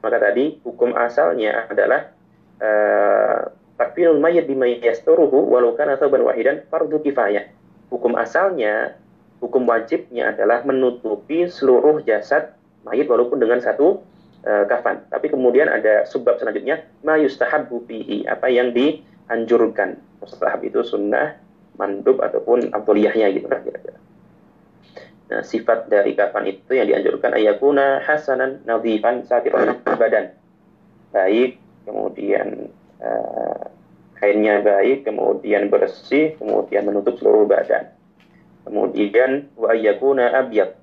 Maka 0.05 0.17
tadi 0.21 0.61
hukum 0.61 0.93
asalnya 0.93 1.73
adalah 1.73 2.13
uh, 2.61 3.49
takfinul 3.81 4.21
mayit 4.21 4.45
bima 4.45 4.69
yasturuhu 4.69 5.49
walau 5.49 5.73
kana 5.73 5.97
thawban 5.97 6.21
wahidan 6.21 6.69
fardu 6.69 7.01
kifayah. 7.01 7.49
Hukum 7.89 8.17
asalnya, 8.17 9.01
hukum 9.43 9.67
wajibnya 9.67 10.31
adalah 10.31 10.63
menutupi 10.63 11.51
seluruh 11.51 11.99
jasad 12.07 12.55
mayit 12.87 13.11
walaupun 13.11 13.43
dengan 13.43 13.59
satu 13.59 13.99
uh, 14.47 14.65
kafan. 14.71 15.03
Tapi 15.11 15.27
kemudian 15.35 15.67
ada 15.67 16.07
sebab 16.07 16.39
selanjutnya 16.39 16.87
ma 17.03 17.19
yustahabbu 17.19 17.91
fihi, 17.91 18.23
apa 18.31 18.47
yang 18.47 18.71
dianjurkan. 18.71 19.99
Mustahab 20.23 20.63
itu 20.63 20.87
sunnah, 20.87 21.35
mandub 21.75 22.23
ataupun 22.23 22.71
abduliyahnya 22.71 23.35
gitu 23.35 23.51
lah 23.51 23.59
kira-kira. 23.59 23.99
Nah, 25.33 25.43
sifat 25.43 25.89
dari 25.89 26.13
kafan 26.13 26.45
itu 26.47 26.77
yang 26.77 26.87
dianjurkan 26.87 27.35
ayakuna 27.35 28.05
hasanan 28.05 28.63
nadhifan 28.69 29.27
satiran 29.27 29.81
badan. 29.85 30.37
Baik, 31.13 31.61
kemudian 31.85 32.73
uh, 33.03 33.63
kainnya 34.17 34.65
baik, 34.65 35.05
kemudian 35.05 35.69
bersih, 35.69 36.37
kemudian 36.41 36.89
menutup 36.89 37.19
seluruh 37.21 37.45
badan. 37.45 37.92
Kemudian 38.63 39.51
wa 39.59 39.75
ayakuna 39.75 40.31
abyad. 40.39 40.79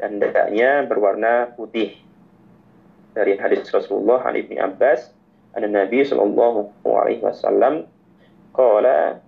Dan 0.00 0.18
dadanya 0.18 0.88
berwarna 0.88 1.52
putih. 1.54 1.94
Dari 3.12 3.36
hadis 3.36 3.68
Rasulullah 3.68 4.24
an 4.24 4.34
Ibni 4.40 4.56
Abbas, 4.56 5.12
an 5.52 5.68
Nabi 5.68 6.00
sallallahu 6.00 6.72
alaihi 6.88 7.20
wasallam 7.20 7.84
qala 8.56 9.20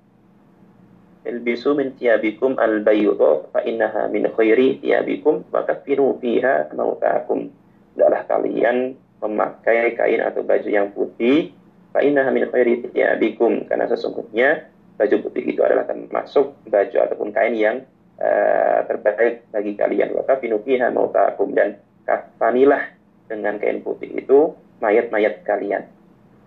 ilbisu 1.29 1.77
min 1.77 1.93
tiyabikum 1.97 2.57
al 2.57 2.81
bayudo 2.81 3.49
fa 3.53 3.61
innaha 3.65 4.09
min 4.09 4.25
khairi 4.33 4.81
tiyabikum 4.81 5.45
wa 5.53 5.69
kafinu 5.69 6.17
fiha 6.17 6.73
mautakum. 6.73 7.53
Adalah 7.95 8.27
kalian 8.27 8.99
memakai 9.21 9.95
kain 9.95 10.21
atau 10.25 10.43
baju 10.43 10.69
yang 10.69 10.91
putih 10.97 11.53
fa 11.93 12.01
innaha 12.01 12.33
min 12.33 12.49
khairi 12.49 12.89
tiyabikum 12.89 13.69
karena 13.69 13.85
sesungguhnya 13.87 14.74
baju 14.95 15.17
putih 15.27 15.45
itu 15.55 15.61
adalah 15.65 15.85
termasuk 15.87 16.55
baju 16.71 16.97
ataupun 16.97 17.31
kain 17.35 17.55
yang 17.55 17.77
uh, 18.23 18.81
terbaik 18.87 19.47
bagi 19.51 19.75
kalian 19.75 20.15
wa 20.15 20.23
kafinu 20.23 20.63
fiha 20.63 20.91
mautakum 20.95 21.51
dan 21.51 21.79
kafanilah 22.07 22.95
dengan 23.27 23.59
kain 23.59 23.83
putih 23.83 24.13
itu 24.15 24.55
mayat-mayat 24.79 25.43
kalian. 25.43 25.89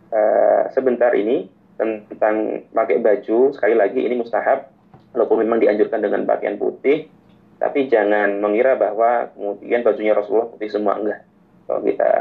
Uh, 0.08 0.72
sebentar 0.72 1.12
ini 1.12 1.52
tentang 1.78 2.66
pakai 2.72 3.04
baju 3.04 3.54
sekali 3.54 3.76
lagi 3.78 4.02
ini 4.02 4.18
mustahab 4.18 4.72
walaupun 5.14 5.46
memang 5.46 5.62
dianjurkan 5.62 6.02
dengan 6.02 6.26
pakaian 6.26 6.58
putih 6.58 7.12
tapi 7.58 7.90
jangan 7.90 8.38
mengira 8.38 8.78
bahwa 8.78 9.34
kemudian 9.34 9.82
bajunya 9.82 10.14
Rasulullah 10.14 10.50
putih 10.50 10.70
semua 10.70 10.98
enggak 10.98 11.22
kalau 11.66 11.82
kita 11.86 12.12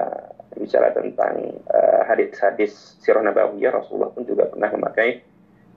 bicara 0.56 0.88
tentang 0.96 1.60
uh, 1.68 2.02
hadis-hadis 2.08 2.96
sirah 3.04 3.20
nabawiyah 3.20 3.76
Rasulullah 3.76 4.12
pun 4.12 4.24
juga 4.24 4.48
pernah 4.48 4.72
memakai 4.72 5.20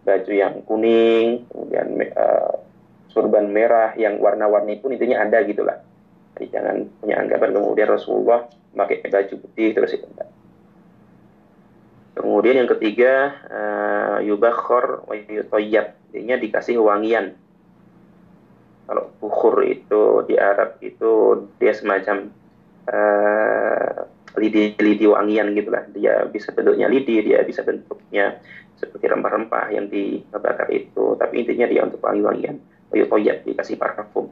baju 0.06 0.32
yang 0.32 0.64
kuning 0.64 1.46
kemudian 1.52 1.88
uh, 2.16 2.60
surban 3.12 3.50
merah 3.52 3.94
yang 4.00 4.18
warna-warni 4.18 4.80
pun 4.80 4.96
intinya 4.96 5.24
ada 5.24 5.44
gitulah 5.44 5.80
jadi 6.38 6.46
jangan 6.56 6.76
punya 7.04 7.16
anggapan 7.20 7.52
kemudian 7.52 7.90
Rasulullah 7.92 8.48
memakai 8.74 9.04
baju 9.04 9.34
putih 9.44 9.76
terus 9.76 9.98
itu 9.98 10.08
Kemudian 12.20 12.60
yang 12.60 12.68
ketiga 12.68 13.32
uh, 13.48 14.18
yubakhor 14.20 15.08
wa 15.08 15.16
yutayyab, 15.16 15.96
artinya 15.96 16.36
dikasih 16.36 16.76
wangian. 16.84 17.40
Kalau 18.92 19.16
bukhur 19.24 19.64
itu 19.64 20.28
di 20.28 20.36
Arab 20.36 20.84
itu 20.84 21.48
dia 21.64 21.72
semacam 21.72 22.28
uh, 22.92 24.04
lidi-lidi 24.36 25.08
wangian 25.08 25.56
gitulah. 25.56 25.88
Dia 25.96 26.28
bisa 26.28 26.52
bentuknya 26.52 26.92
lidi, 26.92 27.24
dia 27.24 27.40
bisa 27.48 27.64
bentuknya 27.64 28.36
seperti 28.80 29.06
rempah-rempah 29.12 29.76
yang 29.76 29.92
dibakar 29.92 30.72
itu. 30.72 31.20
Tapi 31.20 31.44
intinya 31.44 31.68
dia 31.68 31.84
untuk 31.84 32.00
wangi-wangian. 32.00 32.58
Yutayyab 32.90 33.46
dikasih 33.46 33.78
parfum. 33.78 34.32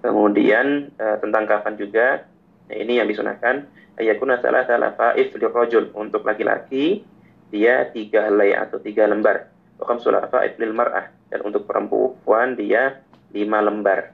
Kemudian 0.00 0.92
uh, 0.96 1.16
tentang 1.20 1.44
kafan 1.48 1.76
juga, 1.80 2.24
nah 2.68 2.76
ini 2.76 3.00
yang 3.00 3.08
disunahkan 3.08 3.68
ayakuna 3.96 4.40
salah 4.40 4.68
salah 4.68 4.92
faif 4.96 5.32
rojul 5.36 5.92
untuk 5.96 6.28
laki-laki 6.28 7.04
dia 7.48 7.88
tiga 7.88 8.28
helai 8.28 8.52
atau 8.52 8.80
tiga 8.80 9.08
lembar. 9.08 9.48
Wakam 9.80 10.00
sulah 10.00 10.28
faif 10.28 10.60
lil 10.60 10.76
mar'ah 10.76 11.08
dan 11.32 11.40
untuk 11.44 11.64
perempuan 11.64 12.56
dia 12.56 13.00
lima 13.32 13.64
lembar. 13.64 14.12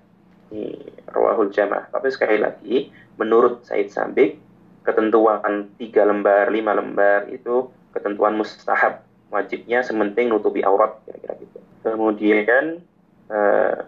Ini 0.50 0.78
rawahul 1.10 1.50
jamaah. 1.54 1.90
Tapi 1.90 2.08
sekali 2.10 2.38
lagi 2.38 2.90
menurut 3.18 3.66
Said 3.66 3.90
Sambik 3.90 4.38
ketentuan 4.82 5.74
tiga 5.76 6.06
lembar, 6.06 6.48
lima 6.54 6.74
lembar 6.74 7.28
itu 7.30 7.68
ketentuan 7.94 8.38
mustahab. 8.38 9.02
Wajibnya 9.30 9.86
sementing 9.86 10.26
nutupi 10.30 10.66
aurat 10.66 10.98
kira-kira 11.06 11.38
gitu. 11.38 11.58
Kemudian 11.86 12.82
eh, 13.30 13.78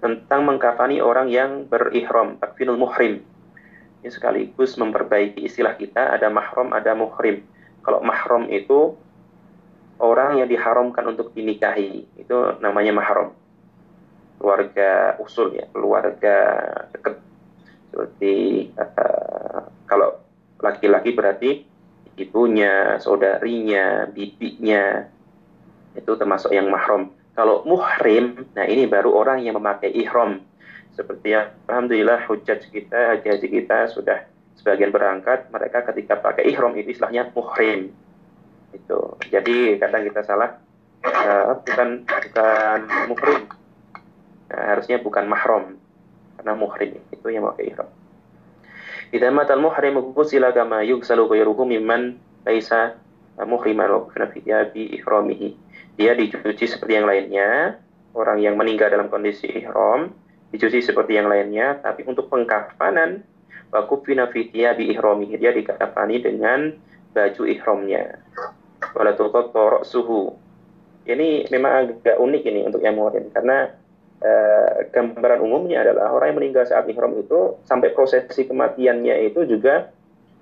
tentang 0.00 0.40
mengkafani 0.48 1.04
orang 1.04 1.28
yang 1.28 1.68
berihram, 1.68 2.40
takfinul 2.40 2.80
muhrim 2.80 3.20
ini 4.00 4.08
sekaligus 4.08 4.80
memperbaiki 4.80 5.44
istilah 5.44 5.76
kita 5.76 6.16
ada 6.16 6.32
mahram 6.32 6.72
ada 6.72 6.96
muhrim 6.96 7.44
kalau 7.84 8.00
mahram 8.00 8.48
itu 8.48 8.96
orang 10.00 10.40
yang 10.40 10.48
diharamkan 10.48 11.04
untuk 11.04 11.36
dinikahi 11.36 12.08
itu 12.16 12.36
namanya 12.64 12.96
mahram 12.96 13.36
keluarga 14.40 15.20
usul 15.20 15.52
ya 15.52 15.68
keluarga 15.68 16.36
dekat 16.96 17.20
seperti 17.92 18.34
uh, 18.80 19.68
kalau 19.84 20.16
laki-laki 20.64 21.12
berarti 21.12 21.50
ibunya 22.20 23.00
saudarinya 23.00 24.08
bibinya 24.12 25.08
itu 25.96 26.12
termasuk 26.14 26.52
yang 26.52 26.68
mahram. 26.68 27.10
Kalau 27.32 27.64
muhrim 27.64 28.44
nah 28.52 28.68
ini 28.68 28.84
baru 28.84 29.16
orang 29.16 29.40
yang 29.42 29.56
memakai 29.56 29.90
ihram. 29.96 30.44
Seperti 30.92 31.32
yang 31.32 31.48
alhamdulillah 31.64 32.28
hujaj 32.28 32.60
kita 32.68 33.16
haji-haji 33.16 33.48
kita 33.48 33.88
sudah 33.88 34.28
sebagian 34.60 34.92
berangkat 34.92 35.48
mereka 35.48 35.86
ketika 35.88 36.20
pakai 36.20 36.52
ihram 36.52 36.76
itu 36.76 36.92
istilahnya 36.92 37.32
muhrim. 37.32 37.94
Itu. 38.76 39.16
Jadi 39.32 39.80
kadang 39.80 40.04
kita 40.04 40.20
salah 40.22 40.60
uh, 41.02 41.58
bukan 41.64 42.04
bukan 42.04 42.78
muhrim. 43.08 43.40
Uh, 44.50 44.64
harusnya 44.76 44.98
bukan 45.00 45.24
mahram 45.30 45.78
karena 46.40 46.52
muhrim 46.56 46.96
itu 47.12 47.26
yang 47.28 47.44
pakai 47.52 47.68
ihram 47.68 47.88
Idza 49.10 49.28
matal 49.34 49.58
muhrim 49.58 49.98
ghusila 50.14 50.54
kama 50.54 50.86
yughsalu 50.86 51.26
ghayruhu 51.26 51.66
mimman 51.66 52.22
laisa 52.46 52.94
muhriman 53.42 53.90
wa 53.90 54.06
kana 54.06 54.30
fi 54.30 54.82
ihramihi. 54.94 55.58
Dia 55.98 56.14
dicuci 56.14 56.64
seperti 56.70 56.94
yang 56.94 57.10
lainnya, 57.10 57.76
orang 58.14 58.38
yang 58.38 58.54
meninggal 58.54 58.88
dalam 58.90 59.10
kondisi 59.10 59.50
ihram 59.50 60.14
dicuci 60.50 60.82
seperti 60.82 61.14
yang 61.18 61.30
lainnya, 61.30 61.78
tapi 61.78 62.02
untuk 62.06 62.26
pengkafanan 62.26 63.22
wakufina 63.70 64.26
fitia 64.30 64.74
bi 64.74 64.90
ihromi 64.90 65.30
dia 65.38 65.54
dikafani 65.54 66.18
dengan 66.18 66.74
baju 67.14 67.42
ihramnya. 67.46 68.18
Wala 68.94 69.14
torok 69.14 69.86
suhu. 69.86 70.34
Ini 71.06 71.50
memang 71.50 71.72
agak 71.98 72.18
unik 72.18 72.42
ini 72.46 72.60
untuk 72.66 72.82
yang 72.82 72.98
muhrim 72.98 73.30
karena 73.34 73.74
uh, 74.22 74.88
gambaran 74.92 75.40
umumnya 75.44 75.84
adalah 75.84 76.14
orang 76.14 76.32
yang 76.32 76.38
meninggal 76.40 76.64
saat 76.68 76.88
ihram 76.88 77.16
itu 77.16 77.60
sampai 77.66 77.92
prosesi 77.92 78.46
kematiannya 78.46 79.28
itu 79.28 79.44
juga 79.44 79.90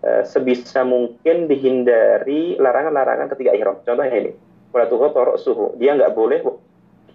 uh, 0.04 0.22
sebisa 0.22 0.82
mungkin 0.82 1.46
dihindari 1.50 2.58
larangan-larangan 2.58 3.32
ketika 3.34 3.54
ihram. 3.54 3.76
Contohnya 3.82 4.14
ini, 4.14 4.32
wala 4.70 4.86
torok 4.86 5.38
suhu. 5.40 5.74
Dia 5.80 5.94
nggak 5.94 6.14
boleh 6.14 6.42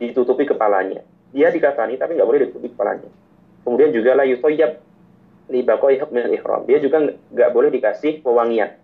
ditutupi 0.01 0.49
kepalanya 0.49 1.05
dia 1.33 1.49
dikafani 1.49 1.97
tapi 1.97 2.13
nggak 2.15 2.29
boleh 2.29 2.39
ditutupi 2.45 2.69
kepalanya. 2.71 3.09
Kemudian 3.65 3.89
juga 3.89 4.13
la 4.13 4.23
yutoyab 4.29 4.71
li 5.49 5.59
bakoi 5.65 5.97
min 6.13 6.29
ihram. 6.29 6.61
Dia 6.69 6.77
juga 6.77 7.09
nggak 7.09 7.51
boleh 7.51 7.73
dikasih 7.73 8.21
pewangian. 8.21 8.77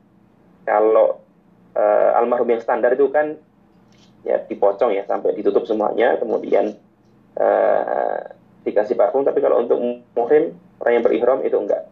Kalau 0.66 1.22
uh, 1.78 2.18
almarhum 2.18 2.50
yang 2.50 2.60
standar 2.60 2.98
itu 2.98 3.08
kan 3.14 3.38
ya 4.26 4.42
dipocong 4.50 4.92
ya 4.98 5.06
sampai 5.06 5.38
ditutup 5.38 5.64
semuanya, 5.70 6.18
kemudian 6.18 6.76
uh, 7.40 8.36
dikasih 8.68 9.00
parfum. 9.00 9.26
Tapi 9.26 9.40
kalau 9.40 9.64
untuk 9.64 9.80
muhrim 10.14 10.54
orang 10.84 10.94
yang 11.00 11.04
berihram 11.04 11.40
itu 11.42 11.58
enggak. 11.58 11.90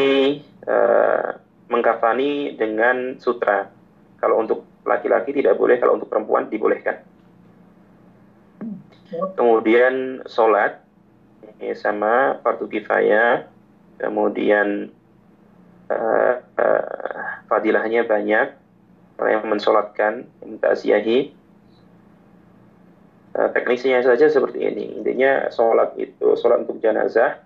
uh, 0.68 1.40
mengkafani 1.72 2.60
dengan 2.60 3.16
sutra. 3.24 3.72
Kalau 4.20 4.44
untuk 4.44 4.68
laki-laki 4.84 5.32
tidak 5.32 5.56
boleh, 5.56 5.80
kalau 5.80 5.96
untuk 5.96 6.12
perempuan 6.12 6.52
dibolehkan. 6.52 7.13
Kemudian 9.38 10.26
sholat, 10.26 10.82
ini 11.60 11.74
sama 11.78 12.40
fardu 12.42 12.66
kifayah, 12.70 13.46
kemudian 14.02 14.90
uh, 15.90 16.36
uh, 16.42 17.26
fadilahnya 17.48 18.06
banyak. 18.06 18.60
Yang 19.24 19.46
mensolatkan 19.46 20.28
mentasiahi 20.42 21.32
uh, 23.38 23.50
teknisnya 23.56 24.04
saja 24.04 24.28
seperti 24.28 24.68
ini. 24.68 25.00
Intinya 25.00 25.48
sholat 25.54 25.96
itu 25.96 26.34
sholat 26.36 26.68
untuk 26.68 26.82
jenazah. 26.84 27.40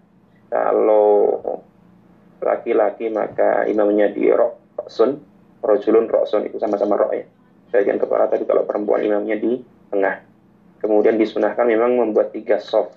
Kalau 0.47 1.38
laki-laki 2.39 3.12
maka 3.12 3.67
imamnya 3.67 4.10
di 4.10 4.32
roksun 4.32 5.19
rojulun 5.60 6.08
roksun 6.08 6.47
itu 6.47 6.58
sama-sama 6.58 6.97
rok 6.97 7.12
ya. 7.13 7.25
Bagian 7.69 7.99
kepala 7.99 8.32
tapi 8.32 8.47
kalau 8.47 8.63
perempuan 8.63 9.03
imamnya 9.03 9.38
di 9.38 9.60
tengah 9.91 10.23
kemudian 10.79 11.17
disunahkan 11.17 11.65
memang 11.65 11.97
membuat 11.97 12.33
tiga 12.33 12.61
soft 12.61 12.95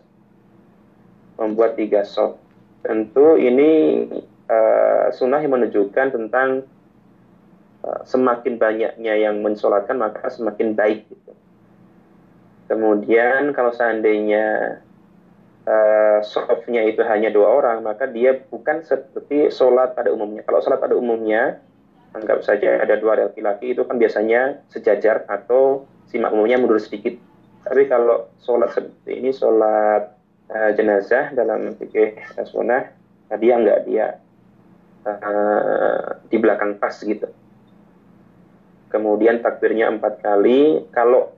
membuat 1.41 1.77
tiga 1.77 2.05
soft 2.05 2.37
tentu 2.85 3.37
ini 3.37 4.05
uh, 4.49 5.13
sunnah 5.13 5.41
yang 5.41 5.57
menunjukkan 5.57 6.13
tentang 6.13 6.65
uh, 7.85 8.01
semakin 8.05 8.57
banyaknya 8.57 9.15
yang 9.17 9.41
mensolatkan 9.41 9.97
maka 9.97 10.29
semakin 10.29 10.77
baik 10.77 11.09
gitu. 11.09 11.33
kemudian 12.69 13.53
kalau 13.57 13.73
seandainya 13.73 14.79
uh, 15.65 16.21
softnya 16.25 16.85
itu 16.85 17.01
hanya 17.05 17.33
dua 17.33 17.49
orang 17.61 17.85
maka 17.85 18.09
dia 18.09 18.37
bukan 18.49 18.85
seperti 18.85 19.49
sholat 19.49 19.97
pada 19.97 20.13
umumnya 20.13 20.45
kalau 20.45 20.61
sholat 20.61 20.81
pada 20.81 20.97
umumnya 20.97 21.61
anggap 22.11 22.43
saja 22.43 22.83
ada 22.83 22.99
dua 22.99 23.15
laki-laki 23.17 23.75
itu 23.75 23.87
kan 23.87 23.97
biasanya 23.97 24.67
sejajar 24.67 25.23
atau 25.31 25.87
si 26.11 26.19
makmumnya 26.19 26.59
mundur 26.59 26.83
sedikit. 26.83 27.15
Tapi 27.61 27.83
kalau 27.87 28.33
sholat 28.41 28.73
seperti 28.73 29.21
ini, 29.21 29.31
sholat 29.31 30.17
uh, 30.49 30.71
jenazah 30.75 31.33
dalam 31.37 31.77
fikih 31.77 32.17
sunnah, 32.49 32.89
nah 33.29 33.37
dia 33.37 33.55
enggak 33.61 33.81
dia 33.85 34.07
uh, 35.05 36.19
di 36.29 36.37
belakang 36.41 36.81
pas 36.81 36.97
gitu. 36.97 37.29
Kemudian 38.91 39.39
takbirnya 39.45 39.87
empat 39.93 40.19
kali. 40.19 40.83
Kalau 40.91 41.31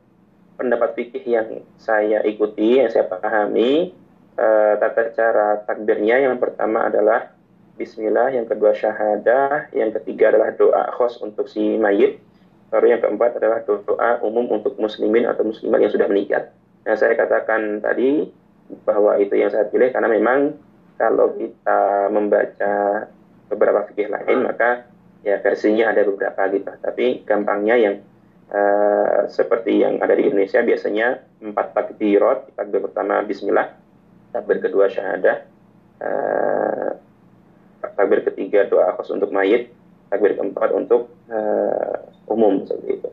pendapat 0.57 0.97
fikih 0.97 1.25
yang 1.27 1.49
saya 1.77 2.25
ikuti, 2.25 2.81
yang 2.81 2.89
saya 2.89 3.05
pahami, 3.11 3.93
uh, 4.39 4.79
tata 4.81 5.13
cara 5.13 5.61
takbirnya 5.67 6.23
yang 6.23 6.39
pertama 6.41 6.89
adalah 6.89 7.35
Bismillah, 7.73 8.37
yang 8.37 8.45
kedua 8.45 8.77
syahadah, 8.77 9.73
yang 9.73 9.97
ketiga 9.97 10.29
adalah 10.29 10.53
doa 10.53 10.93
khos 10.93 11.17
untuk 11.25 11.49
si 11.49 11.81
mayit, 11.81 12.21
baru 12.73 12.87
yang 12.89 13.01
keempat 13.05 13.37
adalah 13.37 13.61
doa 13.69 14.11
umum 14.25 14.49
untuk 14.49 14.81
muslimin 14.81 15.29
atau 15.29 15.45
muslimat 15.45 15.85
yang 15.85 15.93
sudah 15.93 16.09
meninggal. 16.09 16.49
Nah, 16.89 16.97
saya 16.97 17.13
katakan 17.21 17.85
tadi 17.85 18.33
bahwa 18.89 19.21
itu 19.21 19.37
yang 19.37 19.53
saya 19.53 19.69
pilih 19.69 19.93
karena 19.93 20.09
memang 20.09 20.57
kalau 20.97 21.37
kita 21.37 22.09
membaca 22.09 22.73
beberapa 23.53 23.85
fikih 23.93 24.09
lain 24.09 24.49
maka 24.49 24.89
ya 25.21 25.37
versinya 25.45 25.93
ada 25.93 26.01
beberapa 26.09 26.49
gitu. 26.49 26.73
Tapi 26.81 27.29
gampangnya 27.29 27.77
yang 27.77 27.95
uh, 28.49 29.29
seperti 29.29 29.85
yang 29.85 30.01
ada 30.01 30.17
di 30.17 30.33
Indonesia 30.33 30.65
biasanya 30.65 31.21
empat 31.45 31.77
takbirat, 31.77 32.57
takbir 32.57 32.81
pertama 32.89 33.21
Bismillah, 33.29 33.69
takbir 34.33 34.65
kedua 34.65 34.89
syahadah, 34.89 35.45
uh, 36.01 36.91
takbir 38.01 38.25
ketiga 38.25 38.65
doa 38.65 38.97
khas 38.97 39.13
untuk 39.13 39.29
mayit, 39.29 39.69
takbir 40.09 40.35
keempat 40.41 40.73
untuk 40.73 41.13
uh, 41.29 42.12
umum 42.29 42.67
seperti 42.67 43.01
itu. 43.01 43.11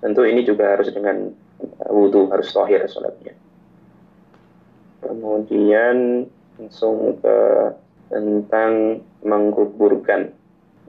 Tentu 0.00 0.20
ini 0.24 0.40
juga 0.44 0.76
harus 0.76 0.88
dengan 0.92 1.32
uh, 1.60 1.90
wudhu, 1.92 2.28
harus 2.32 2.48
tohir 2.52 2.84
sholatnya. 2.88 3.36
Kemudian 5.00 6.28
langsung 6.60 7.16
ke 7.20 7.38
tentang 8.10 9.04
mengkuburkan. 9.24 10.34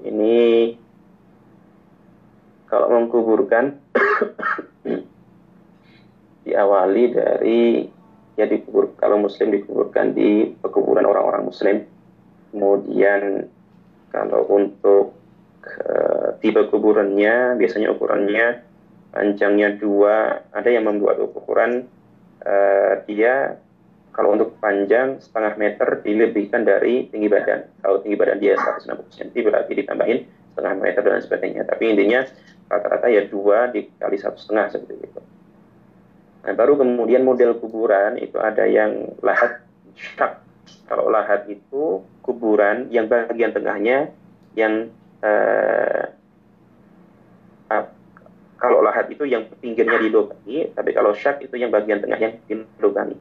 Ini 0.01 0.73
kalau 2.67 2.87
mengkuburkan 2.91 3.77
diawali 6.47 7.03
dari 7.13 7.85
ya 8.39 8.47
dikubur 8.47 8.95
kalau 8.97 9.21
muslim 9.21 9.53
dikuburkan 9.53 10.15
di 10.15 10.55
pekuburan 10.63 11.05
orang-orang 11.05 11.45
muslim 11.45 11.85
Kemudian 12.51 13.47
kalau 14.11 14.43
untuk 14.51 15.15
uh, 15.65 16.37
tipe 16.41 16.61
kuburannya 16.69 17.57
biasanya 17.57 17.93
ukurannya 17.93 18.71
panjangnya 19.11 19.75
dua, 19.75 20.39
ada 20.55 20.69
yang 20.71 20.87
membuat 20.87 21.19
ukuran 21.19 21.85
uh, 22.47 22.93
dia 23.05 23.59
kalau 24.11 24.35
untuk 24.35 24.59
panjang 24.59 25.23
setengah 25.23 25.55
meter 25.55 25.87
dilebihkan 26.03 26.67
dari 26.67 27.07
tinggi 27.07 27.31
badan. 27.31 27.63
Kalau 27.79 28.03
tinggi 28.03 28.19
badan 28.19 28.43
dia 28.43 28.59
160 28.59 29.07
cm 29.07 29.31
berarti 29.47 29.71
ditambahin 29.71 30.19
setengah 30.51 30.73
meter 30.83 31.01
dan 31.03 31.21
sebagainya. 31.23 31.63
Tapi 31.63 31.83
intinya 31.95 32.27
rata-rata 32.67 33.07
ya 33.07 33.23
dua 33.27 33.71
dikali 33.71 34.17
satu 34.19 34.35
setengah 34.35 34.67
seperti 34.67 34.95
itu. 34.99 35.21
Nah, 36.41 36.53
baru 36.57 36.75
kemudian 36.75 37.23
model 37.23 37.55
kuburan 37.55 38.19
itu 38.19 38.35
ada 38.41 38.67
yang 38.67 39.15
lahat 39.23 39.63
syak 39.95 40.43
kalau 40.91 41.07
lahat 41.07 41.47
itu 41.47 42.03
kuburan 42.19 42.91
yang 42.91 43.07
bagian 43.07 43.55
tengahnya 43.55 44.11
yang 44.59 44.91
uh, 45.21 46.03
uh, 47.71 47.85
kalau 48.61 48.79
lahat 48.85 49.09
itu 49.09 49.25
yang 49.25 49.49
pinggirnya 49.57 49.97
dilubangi, 49.97 50.69
tapi 50.77 50.93
kalau 50.93 51.17
syak 51.17 51.41
itu 51.41 51.57
yang 51.57 51.73
bagian 51.73 52.01
tengah 52.01 52.19
yang 52.21 52.33
dilubangi. 52.45 53.17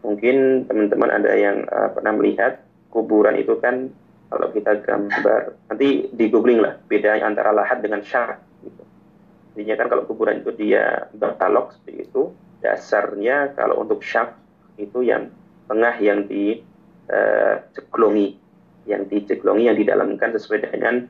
Mungkin 0.00 0.64
teman-teman 0.64 1.10
ada 1.12 1.32
yang 1.36 1.66
uh, 1.68 1.92
pernah 1.92 2.12
melihat 2.16 2.64
kuburan 2.88 3.36
itu 3.36 3.60
kan 3.60 3.92
kalau 4.28 4.48
kita 4.52 4.80
gambar 4.84 5.56
nanti 5.72 6.08
di 6.12 6.24
googling 6.28 6.60
lah 6.60 6.76
bedanya 6.88 7.28
antara 7.28 7.52
lahat 7.52 7.84
dengan 7.84 8.00
syak. 8.00 8.40
Gitu. 8.64 8.82
Intinya 9.56 9.74
kan 9.84 9.86
kalau 9.92 10.02
kuburan 10.08 10.40
itu 10.40 10.52
dia 10.56 11.08
bertalok 11.16 11.76
seperti 11.76 12.08
itu, 12.08 12.32
dasarnya 12.64 13.52
kalau 13.56 13.84
untuk 13.84 14.00
syak 14.00 14.36
itu 14.80 15.04
yang 15.04 15.28
tengah 15.68 15.96
yang 16.00 16.24
di 16.24 16.64
uh, 17.12 17.60
ceklongi 17.76 18.40
yang 18.88 19.04
diceklongi 19.04 19.68
yang 19.68 19.76
didalamkan 19.76 20.32
sesuai 20.32 20.64
dengan 20.64 21.04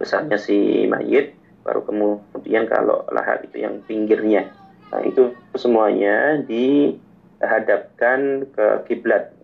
besarnya 0.00 0.40
si 0.40 0.88
mayit 0.88 1.36
baru 1.60 1.84
kemudian 1.84 2.64
kalau 2.64 3.04
lahat 3.12 3.44
itu 3.44 3.60
yang 3.60 3.84
pinggirnya. 3.84 4.48
Nah 4.90 5.04
itu 5.04 5.36
semuanya 5.54 6.40
dihadapkan 6.48 8.48
ke 8.48 8.66
kiblat. 8.88 9.36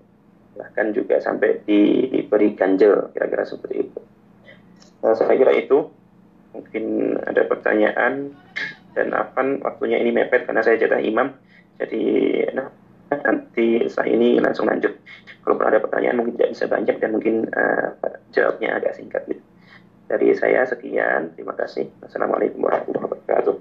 Bahkan 0.56 0.96
juga 0.96 1.20
sampai 1.20 1.60
diberi 1.68 2.56
ganjel 2.56 3.12
kira-kira 3.12 3.44
seperti 3.44 3.84
itu. 3.84 4.00
Nah, 5.04 5.12
saya 5.12 5.36
kira 5.36 5.52
itu. 5.52 5.92
Mungkin 6.56 6.84
ada 7.20 7.44
pertanyaan. 7.44 8.32
Dan 8.96 9.12
apa 9.12 9.44
waktunya 9.60 10.00
ini 10.00 10.16
mepet 10.16 10.48
karena 10.48 10.64
saya 10.64 10.80
jatah 10.80 11.04
imam. 11.04 11.36
Jadi 11.76 12.02
nah, 12.56 12.72
nanti 13.12 13.84
saya 13.92 14.08
ini 14.08 14.40
langsung 14.40 14.64
lanjut. 14.64 14.96
Kalau 15.44 15.60
ada 15.62 15.78
pertanyaan 15.78 16.24
mungkin 16.24 16.40
tidak 16.40 16.56
bisa 16.56 16.64
banyak 16.66 16.96
dan 16.98 17.10
mungkin 17.12 17.34
uh, 17.52 17.92
jawabnya 18.32 18.80
agak 18.80 18.96
singkat 18.96 19.22
gitu. 19.30 19.44
Dari 20.06 20.30
saya 20.38 20.62
sekian, 20.62 21.34
terima 21.34 21.50
kasih. 21.58 21.90
Assalamualaikum 22.06 22.62
warahmatullahi 22.62 23.10
wabarakatuh. 23.10 23.54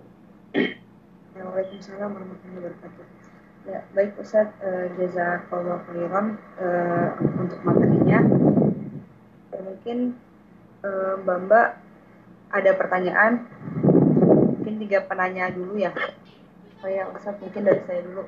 Waalaikumsalam 1.34 2.10
warahmatullahi 2.14 2.58
wabarakatuh. 2.70 3.06
Ya, 3.66 3.82
baik 3.98 4.14
Ustaz, 4.22 4.54
uh, 4.62 4.86
jazakallah 4.94 5.82
khairan 5.90 6.38
uh, 6.62 7.18
untuk 7.42 7.58
materinya. 7.66 8.20
Ya, 9.50 9.60
mungkin 9.66 10.22
uh, 10.86 11.18
Mbak 11.26 11.38
Mbak 11.50 11.68
ada 12.54 12.72
pertanyaan, 12.78 13.34
mungkin 14.54 14.78
tiga 14.86 15.02
penanya 15.10 15.50
dulu 15.50 15.82
ya. 15.82 15.90
Saya 16.78 17.10
Ustaz 17.10 17.42
mungkin 17.42 17.66
dari 17.66 17.82
saya 17.90 18.06
dulu. 18.06 18.22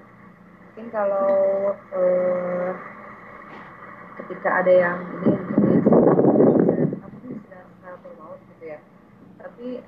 Mungkin 0.73 0.85
kalau 0.89 1.29
uh, 1.93 2.71
ketika 4.25 4.65
ada 4.65 4.73
yang 4.73 4.97
ini 5.21 5.37
mungkin 5.37 6.97
apa 6.97 7.17
sih 7.21 7.37
sudah 7.37 7.61
maut 8.17 8.41
gitu 8.57 8.73
ya 8.73 8.79
tapi 9.41 9.81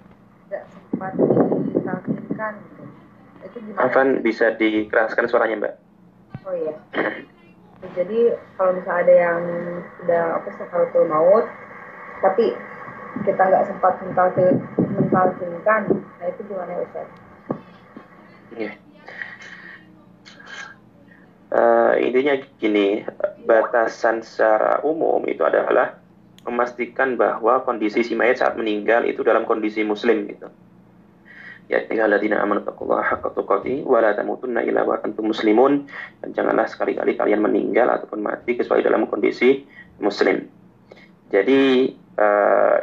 tidak 0.47 0.63
sempat 0.69 1.13
ditalkinkan 1.69 2.53
gitu 2.63 2.83
itu 3.39 3.57
gimana? 3.63 3.85
Afan 3.85 4.07
bisa 4.25 4.53
dikeraskan 4.57 5.25
suaranya 5.29 5.55
mbak 5.59 5.73
oh 6.47 6.55
iya 6.55 6.75
jadi 7.97 8.19
kalau 8.59 8.71
misalnya 8.75 9.01
ada 9.05 9.13
yang 9.15 9.41
sudah 10.01 10.23
apa 10.39 10.47
sih 10.53 11.05
maut 11.07 11.45
tapi 12.19 12.45
kita 13.25 13.41
nggak 13.41 13.65
sempat 13.67 13.93
mentalkin 14.03 14.61
mentalkinkan 14.77 15.81
nah 16.19 16.25
itu 16.27 16.41
gimana 16.45 16.71
ya 16.75 16.81
Ustaz? 16.83 17.07
Yeah 18.57 18.73
uh, 21.53 21.93
intinya 21.97 22.37
gini, 22.57 23.03
batasan 23.45 24.21
secara 24.21 24.81
umum 24.85 25.25
itu 25.25 25.41
adalah 25.41 25.98
memastikan 26.49 27.15
bahwa 27.15 27.61
kondisi 27.63 28.01
si 28.01 28.17
mayat 28.17 28.41
saat 28.41 28.57
meninggal 28.57 29.05
itu 29.05 29.21
dalam 29.21 29.45
kondisi 29.45 29.85
muslim 29.85 30.25
gitu. 30.27 30.49
Ya 31.69 31.85
ayyuhalladzina 31.85 32.41
amanu 32.41 32.65
taqullaha 32.65 33.13
haqqa 33.13 33.29
tuqatih 33.37 33.85
wa 33.85 34.01
la 34.01 34.17
tamutunna 34.17 34.65
illa 34.65 34.81
wa 34.81 34.97
antum 35.05 35.29
muslimun 35.29 35.85
dan 36.17 36.33
janganlah 36.33 36.65
sekali-kali 36.65 37.13
kalian 37.13 37.45
meninggal 37.45 37.93
ataupun 37.93 38.25
mati 38.25 38.57
kecuali 38.57 38.81
dalam 38.81 39.05
kondisi 39.05 39.61
muslim. 40.01 40.49
Jadi 41.29 41.93
uh, 42.17 42.77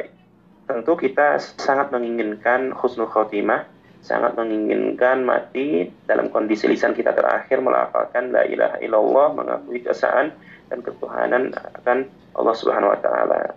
tentu 0.71 0.93
kita 0.95 1.35
sangat 1.59 1.91
menginginkan 1.91 2.71
husnul 2.71 3.11
khotimah, 3.11 3.67
sangat 3.99 4.39
menginginkan 4.39 5.27
mati 5.27 5.91
dalam 6.07 6.31
kondisi 6.31 6.71
lisan 6.71 6.95
kita 6.95 7.11
terakhir 7.11 7.59
melafalkan 7.59 8.31
la 8.31 8.47
ilaha 8.47 8.79
illallah, 8.79 9.35
mengakui 9.35 9.83
keesaan 9.83 10.31
dan 10.67 10.79
ketuhanan 10.83 11.51
akan 11.53 12.07
Allah 12.35 12.55
Subhanahu 12.55 12.93
wa 12.93 12.99
taala. 12.99 13.55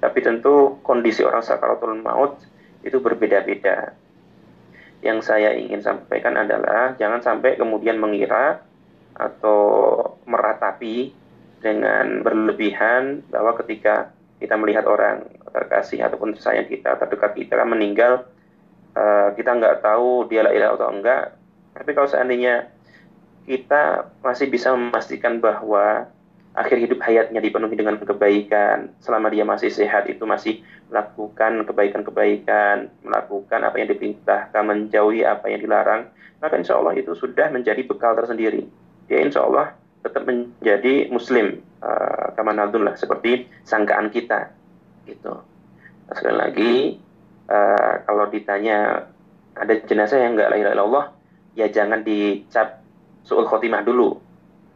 Tapi 0.00 0.18
tentu 0.20 0.78
kondisi 0.84 1.24
orang 1.24 1.40
sakaratul 1.40 1.96
maut 2.00 2.40
itu 2.84 3.00
berbeda-beda. 3.00 3.96
Yang 5.04 5.18
saya 5.28 5.52
ingin 5.56 5.84
sampaikan 5.84 6.36
adalah 6.36 6.96
jangan 6.96 7.20
sampai 7.20 7.60
kemudian 7.60 8.00
mengira 8.00 8.64
atau 9.14 9.60
meratapi 10.26 11.12
dengan 11.64 12.20
berlebihan 12.20 13.24
bahwa 13.32 13.56
ketika 13.64 14.12
kita 14.42 14.58
melihat 14.60 14.84
orang 14.84 15.24
terkasih 15.54 16.02
ataupun 16.04 16.34
tersayang 16.36 16.68
kita 16.68 16.98
terdekat 16.98 17.32
kita 17.38 17.56
kan 17.56 17.68
meninggal 17.70 18.26
uh, 18.98 19.32
kita 19.32 19.54
nggak 19.54 19.80
tahu 19.80 20.26
dia 20.28 20.42
lah 20.44 20.52
ilah 20.52 20.74
atau 20.74 20.90
enggak 20.90 21.38
tapi 21.72 21.90
kalau 21.94 22.10
seandainya 22.10 22.68
kita 23.46 24.12
masih 24.20 24.50
bisa 24.50 24.74
memastikan 24.74 25.38
bahwa 25.38 26.10
akhir 26.54 26.78
hidup 26.78 27.02
hayatnya 27.02 27.42
dipenuhi 27.42 27.74
dengan 27.74 27.98
kebaikan. 27.98 28.94
Selama 29.02 29.30
dia 29.30 29.42
masih 29.42 29.70
sehat 29.74 30.06
itu 30.06 30.22
masih 30.22 30.62
melakukan 30.88 31.66
kebaikan-kebaikan 31.66 32.92
melakukan 33.02 33.60
apa 33.66 33.76
yang 33.82 33.88
diperintahkan 33.90 34.62
menjauhi 34.62 35.26
apa 35.26 35.50
yang 35.50 35.66
dilarang 35.66 36.06
maka 36.38 36.60
insya 36.60 36.76
Allah 36.76 36.94
itu 36.94 37.16
sudah 37.16 37.48
menjadi 37.50 37.82
bekal 37.88 38.12
tersendiri. 38.14 38.68
Dia 39.08 39.24
insya 39.24 39.42
Allah 39.42 39.74
tetap 40.04 40.28
menjadi 40.28 41.08
muslim. 41.08 41.64
Uh, 41.84 42.32
lah 42.80 42.96
seperti 42.96 43.44
sangkaan 43.68 44.08
kita 44.08 44.48
gitu. 45.04 45.36
Nah, 46.08 46.14
sekali 46.16 46.36
lagi 46.36 46.72
uh, 47.52 48.00
kalau 48.08 48.24
ditanya 48.32 49.04
ada 49.52 49.72
jenazah 49.84 50.16
yang 50.16 50.32
nggak 50.32 50.48
lahir 50.48 50.72
Allah 50.72 51.12
ya 51.52 51.68
jangan 51.68 52.00
dicap 52.00 52.80
suul 53.24 53.44
khotimah 53.44 53.84
dulu. 53.84 54.16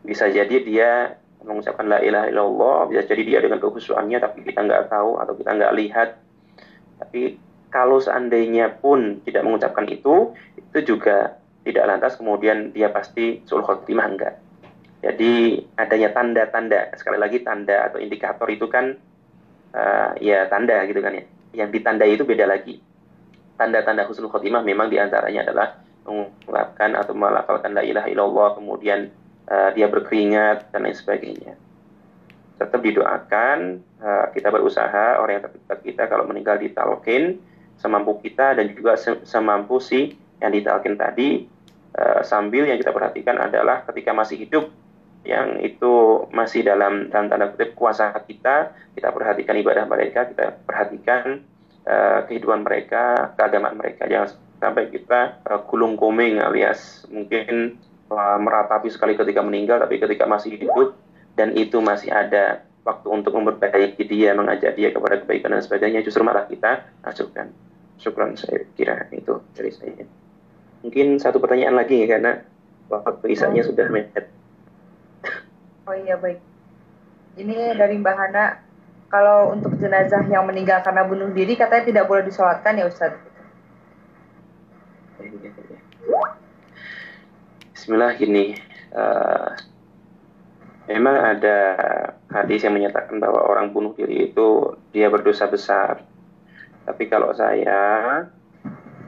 Bisa 0.04 0.28
jadi 0.28 0.56
dia 0.64 1.16
mengucapkan 1.42 1.86
la 1.86 1.98
ilaha 2.02 2.26
illallah 2.30 2.78
bisa 2.90 3.06
jadi 3.06 3.22
dia 3.22 3.38
dengan 3.42 3.62
kekhusyuannya 3.62 4.18
tapi 4.18 4.42
kita 4.42 4.64
nggak 4.64 4.90
tahu 4.90 5.22
atau 5.22 5.32
kita 5.38 5.50
nggak 5.54 5.74
lihat 5.78 6.08
tapi 6.98 7.38
kalau 7.68 8.02
seandainya 8.02 8.74
pun 8.80 9.22
tidak 9.22 9.46
mengucapkan 9.46 9.86
itu 9.86 10.34
itu 10.58 10.78
juga 10.96 11.38
tidak 11.62 11.84
lantas 11.86 12.18
kemudian 12.18 12.74
dia 12.74 12.90
pasti 12.90 13.44
suul 13.46 13.62
khotimah 13.62 14.08
enggak 14.08 14.34
jadi 14.98 15.62
adanya 15.78 16.10
tanda-tanda, 16.10 16.90
sekali 16.98 17.18
lagi 17.22 17.46
tanda 17.46 17.86
atau 17.86 18.02
indikator 18.02 18.50
itu 18.50 18.66
kan 18.66 18.98
uh, 19.70 20.10
ya 20.18 20.50
tanda 20.50 20.82
gitu 20.90 20.98
kan 20.98 21.14
ya. 21.14 21.24
Yang 21.54 21.68
ditandai 21.78 22.10
itu 22.18 22.26
beda 22.26 22.50
lagi. 22.50 22.82
Tanda-tanda 23.54 24.06
husnul 24.10 24.30
khotimah 24.30 24.62
memang 24.62 24.90
di 24.90 24.98
antaranya 24.98 25.46
adalah 25.46 25.78
mengungkapkan 26.02 26.98
atau 26.98 27.14
melafalkan 27.14 27.78
la 27.78 27.82
ilaha 27.86 28.10
illallah, 28.10 28.58
kemudian 28.58 29.10
uh, 29.48 29.70
dia 29.72 29.88
berkeringat 29.88 30.70
dan 30.70 30.84
lain 30.84 30.96
sebagainya. 30.96 31.56
Tetap 32.58 32.80
didoakan, 32.82 33.58
uh, 33.98 34.26
kita 34.30 34.52
berusaha 34.52 35.18
orang 35.18 35.40
yang 35.40 35.44
terdekat 35.48 35.78
kita 35.82 36.02
kalau 36.06 36.24
meninggal 36.28 36.60
di 36.60 36.70
talqin 36.70 37.40
semampu 37.78 38.18
kita 38.20 38.58
dan 38.58 38.74
juga 38.74 38.98
semampu 39.22 39.78
si 39.78 40.18
yang 40.42 40.50
ditalkin 40.50 40.98
tadi 40.98 41.46
uh, 41.94 42.20
sambil 42.26 42.66
yang 42.66 42.78
kita 42.78 42.90
perhatikan 42.90 43.38
adalah 43.38 43.86
ketika 43.86 44.10
masih 44.10 44.38
hidup 44.38 44.70
yang 45.26 45.58
itu 45.62 46.24
masih 46.30 46.62
dalam 46.62 47.10
dalam 47.10 47.26
tanda 47.30 47.50
kutip 47.54 47.74
kuasa 47.74 48.14
kita 48.26 48.74
kita 48.94 49.08
perhatikan 49.10 49.54
ibadah 49.58 49.84
mereka 49.86 50.30
kita 50.30 50.58
perhatikan 50.62 51.42
uh, 51.86 52.24
kehidupan 52.26 52.62
mereka 52.62 53.34
keagamaan 53.34 53.78
mereka 53.78 54.06
jangan 54.06 54.34
sampai 54.58 54.90
kita 54.90 55.42
uh, 55.46 55.62
gulung 55.66 55.98
koming 55.98 56.38
alias 56.38 57.06
mungkin 57.10 57.78
meratapi 58.10 58.88
sekali 58.88 59.14
ketika 59.14 59.44
meninggal 59.44 59.78
tapi 59.78 60.00
ketika 60.00 60.24
masih 60.24 60.56
hidup 60.56 60.96
dan 61.36 61.52
itu 61.54 61.78
masih 61.78 62.08
ada 62.08 62.64
waktu 62.82 63.06
untuk 63.12 63.36
memperbaiki 63.36 64.00
dia 64.08 64.32
mengajak 64.32 64.74
dia 64.74 64.88
kepada 64.90 65.20
kebaikan 65.20 65.52
dan 65.52 65.62
sebagainya 65.62 66.00
justru 66.00 66.24
malah 66.24 66.48
kita 66.48 66.88
acuhkan 67.04 67.52
syukran 68.00 68.32
saya 68.34 68.64
kira 68.74 69.06
itu 69.12 69.38
dari 69.52 69.70
saya 69.70 70.04
mungkin 70.80 71.20
satu 71.20 71.36
pertanyaan 71.36 71.76
lagi 71.76 72.00
karena 72.08 72.40
waktu 72.88 73.26
isanya 73.28 73.62
oh. 73.62 73.68
sudah 73.68 73.86
mepet 73.92 74.38
Oh 75.88 75.96
iya 75.96 76.20
baik. 76.20 76.36
Ini 77.40 77.72
dari 77.72 77.96
Mbak 77.96 78.16
Hana, 78.20 78.60
kalau 79.08 79.56
untuk 79.56 79.72
jenazah 79.80 80.20
yang 80.28 80.44
meninggal 80.44 80.84
karena 80.84 81.08
bunuh 81.08 81.32
diri 81.32 81.56
katanya 81.56 81.88
tidak 81.88 82.04
boleh 82.04 82.28
disolatkan 82.28 82.76
ya 82.76 82.84
Ustaz? 82.84 83.16
Bismillah 87.88 88.20
gini, 88.20 88.52
uh, 88.92 89.48
memang 90.92 91.16
ada 91.24 91.58
hadis 92.28 92.60
yang 92.60 92.76
menyatakan 92.76 93.16
bahwa 93.16 93.40
orang 93.48 93.72
bunuh 93.72 93.96
diri 93.96 94.28
itu 94.28 94.76
dia 94.92 95.08
berdosa 95.08 95.48
besar. 95.48 96.04
Tapi 96.84 97.08
kalau 97.08 97.32
saya, 97.32 98.28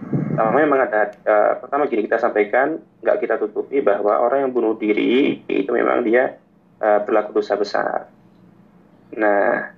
pertama 0.09 0.65
memang 0.65 0.81
ada, 0.89 1.13
uh, 1.13 1.61
pertama 1.61 1.93
gini 1.93 2.09
kita 2.09 2.25
sampaikan, 2.25 2.81
nggak 3.05 3.21
kita 3.21 3.37
tutupi 3.37 3.85
bahwa 3.85 4.17
orang 4.17 4.49
yang 4.49 4.53
bunuh 4.57 4.73
diri 4.81 5.45
itu 5.45 5.69
memang 5.77 6.01
dia 6.01 6.41
uh, 6.81 7.05
berlaku 7.05 7.37
dosa 7.37 7.61
besar. 7.61 8.09
Nah, 9.13 9.77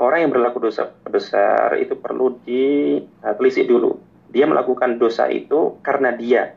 orang 0.00 0.24
yang 0.24 0.32
berlaku 0.32 0.72
dosa 0.72 0.88
besar 1.04 1.76
itu 1.76 2.00
perlu 2.00 2.40
ditelisik 2.48 3.68
dulu. 3.68 4.00
Dia 4.32 4.48
melakukan 4.48 4.96
dosa 4.96 5.28
itu 5.28 5.76
karena 5.84 6.16
dia 6.16 6.56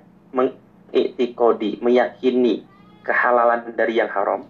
mengiktikodi, 0.96 1.84
meyakini 1.84 2.64
kehalalan 3.04 3.76
dari 3.76 4.00
yang 4.00 4.08
haram. 4.08 4.48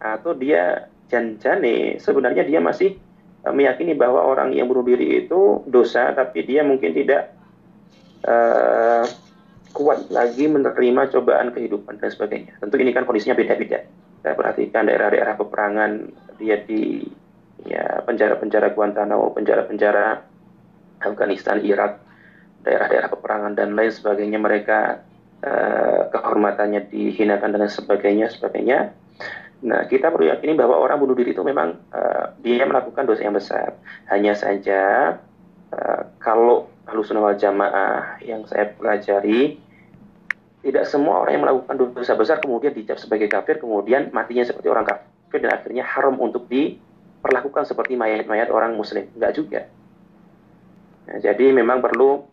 Atau 0.00 0.32
dia 0.40 0.88
janjane 1.12 2.00
sebenarnya 2.00 2.48
dia 2.48 2.64
masih 2.64 2.96
eh, 3.44 3.52
meyakini 3.52 3.92
bahwa 3.92 4.24
orang 4.24 4.56
yang 4.56 4.72
bunuh 4.72 4.88
diri 4.88 5.28
itu 5.28 5.60
dosa, 5.68 6.16
tapi 6.16 6.48
dia 6.48 6.64
mungkin 6.64 6.96
tidak 6.96 7.36
uh, 8.24 9.04
kuat 9.76 10.08
lagi 10.08 10.48
menerima 10.48 11.12
cobaan 11.12 11.52
kehidupan 11.52 12.00
dan 12.00 12.08
sebagainya. 12.08 12.56
Tentu 12.56 12.80
ini 12.80 12.96
kan 12.96 13.04
kondisinya 13.04 13.36
beda-beda 13.36 13.84
saya 14.24 14.40
perhatikan 14.40 14.88
daerah-daerah 14.88 15.36
peperangan 15.36 16.08
dia 16.40 16.56
di 16.64 17.04
ya 17.68 18.00
penjara-penjara 18.08 18.72
Guantanamo, 18.72 19.36
penjara-penjara 19.36 20.24
Afghanistan, 21.04 21.60
Irak, 21.60 22.00
daerah-daerah 22.64 23.12
peperangan 23.12 23.52
dan 23.52 23.76
lain 23.76 23.92
sebagainya 23.92 24.40
mereka 24.40 25.04
uh, 25.44 26.08
kehormatannya 26.08 26.88
dihinakan 26.88 27.52
dan 27.52 27.68
sebagainya 27.68 28.32
sebagainya. 28.32 28.96
Nah, 29.64 29.88
kita 29.88 30.12
perlu 30.12 30.28
yakini 30.28 30.56
bahwa 30.56 30.76
orang 30.76 31.00
bunuh 31.00 31.16
diri 31.16 31.32
itu 31.32 31.40
memang 31.40 31.76
uh, 31.92 32.36
dia 32.44 32.68
melakukan 32.68 33.08
dosa 33.08 33.24
yang 33.24 33.36
besar. 33.36 33.76
Hanya 34.12 34.36
saja 34.36 35.14
uh, 35.72 36.02
kalau 36.20 36.68
halusunah 36.84 37.20
wal 37.24 37.36
jamaah 37.36 38.20
yang 38.20 38.44
saya 38.44 38.76
pelajari 38.76 39.56
tidak 40.64 40.84
semua 40.88 41.20
orang 41.24 41.32
yang 41.36 41.44
melakukan 41.44 41.76
dosa 41.92 42.16
besar 42.16 42.40
kemudian 42.40 42.72
dicap 42.72 42.96
sebagai 42.96 43.28
kafir, 43.28 43.60
kemudian 43.60 44.08
matinya 44.16 44.44
seperti 44.48 44.68
orang 44.72 44.88
kafir 44.88 45.44
dan 45.44 45.52
akhirnya 45.60 45.84
haram 45.84 46.16
untuk 46.16 46.48
diperlakukan 46.48 47.68
seperti 47.68 48.00
mayat-mayat 48.00 48.48
orang 48.48 48.72
muslim. 48.76 49.08
Enggak 49.12 49.32
juga. 49.36 49.60
Nah, 51.04 51.20
jadi 51.20 51.52
memang 51.52 51.84
perlu 51.84 52.24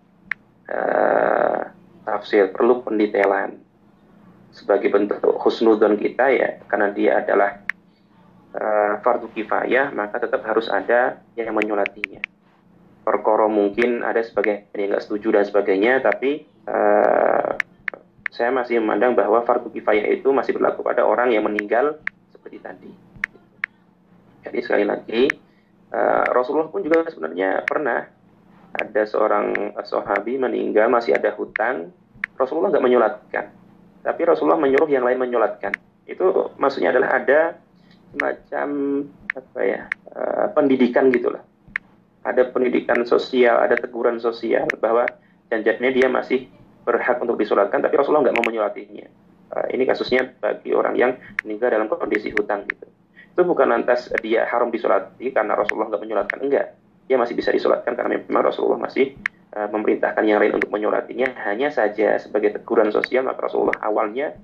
uh, 0.71 1.61
tafsir, 2.05 2.49
perlu 2.49 2.81
pendetailan 2.81 3.61
sebagai 4.51 4.91
bentuk 4.91 5.21
husnudon 5.41 5.95
kita 5.95 6.27
ya, 6.33 6.49
karena 6.67 6.91
dia 6.91 7.11
adalah 7.23 7.63
uh, 8.57 8.99
fardu 8.99 9.31
kifayah, 9.31 9.95
maka 9.95 10.19
tetap 10.19 10.43
harus 10.43 10.67
ada 10.67 11.23
yang 11.39 11.55
menyulatinya. 11.55 12.19
Perkoro 13.01 13.49
mungkin 13.49 14.05
ada 14.05 14.21
sebagai 14.21 14.69
yang 14.75 14.93
nggak 14.93 15.03
setuju 15.07 15.39
dan 15.39 15.45
sebagainya, 15.47 15.93
tapi 16.03 16.45
uh, 16.67 17.57
saya 18.31 18.51
masih 18.51 18.79
memandang 18.79 19.15
bahwa 19.15 19.43
fardu 19.43 19.71
kifayah 19.71 20.07
itu 20.11 20.29
masih 20.31 20.55
berlaku 20.55 20.83
pada 20.83 21.03
orang 21.03 21.31
yang 21.31 21.47
meninggal 21.47 21.99
seperti 22.31 22.57
tadi. 22.61 22.91
Jadi 24.41 24.59
sekali 24.61 24.83
lagi, 24.83 25.31
uh, 25.95 26.25
Rasulullah 26.33 26.69
pun 26.69 26.83
juga 26.83 27.07
sebenarnya 27.07 27.63
pernah 27.63 28.20
ada 28.71 29.03
seorang 29.03 29.75
sahabi 29.83 30.39
meninggal 30.39 30.87
masih 30.87 31.15
ada 31.15 31.35
hutang, 31.35 31.91
Rasulullah 32.39 32.71
nggak 32.71 32.85
menyolatkan, 32.85 33.45
tapi 34.01 34.21
Rasulullah 34.23 34.59
menyuruh 34.59 34.87
yang 34.87 35.03
lain 35.03 35.19
menyolatkan. 35.19 35.75
Itu 36.07 36.55
maksudnya 36.57 36.95
adalah 36.95 37.21
ada 37.21 37.59
semacam 38.11 38.67
apa 39.31 39.59
ya 39.63 39.81
uh, 40.15 40.47
pendidikan 40.51 41.11
gitulah. 41.11 41.43
Ada 42.21 42.53
pendidikan 42.53 43.01
sosial, 43.07 43.59
ada 43.59 43.73
teguran 43.73 44.21
sosial 44.21 44.69
bahwa 44.77 45.09
janjinya 45.49 45.89
dia 45.89 46.07
masih 46.07 46.47
berhak 46.85 47.17
untuk 47.21 47.37
disolatkan, 47.37 47.81
tapi 47.81 47.97
Rasulullah 47.97 48.29
nggak 48.29 48.37
mau 48.39 48.45
menyolatinya. 48.45 49.07
Uh, 49.51 49.67
ini 49.75 49.83
kasusnya 49.83 50.31
bagi 50.39 50.71
orang 50.71 50.95
yang 50.95 51.11
meninggal 51.43 51.75
dalam 51.75 51.91
kondisi 51.91 52.31
hutang 52.31 52.63
gitu. 52.71 52.87
Itu 53.31 53.47
bukan 53.47 53.67
lantas 53.71 54.11
dia 54.19 54.47
haram 54.47 54.71
disolati 54.71 55.31
karena 55.31 55.55
Rasulullah 55.55 55.91
nggak 55.91 56.03
menyolatkan, 56.03 56.39
enggak. 56.39 56.67
Dia 57.09 57.17
masih 57.19 57.35
bisa 57.37 57.49
disolatkan 57.53 57.93
karena 57.97 58.21
memang 58.21 58.43
Rasulullah 58.45 58.81
masih 58.81 59.17
uh, 59.55 59.67
memerintahkan 59.71 60.23
yang 60.25 60.39
lain 60.41 60.57
untuk 60.57 60.69
menyolatinya 60.73 61.33
hanya 61.47 61.69
saja 61.73 62.17
sebagai 62.21 62.55
teguran 62.55 62.89
sosial 62.89 63.27
maka 63.27 63.47
Rasulullah 63.47 63.77
awalnya 63.83 64.35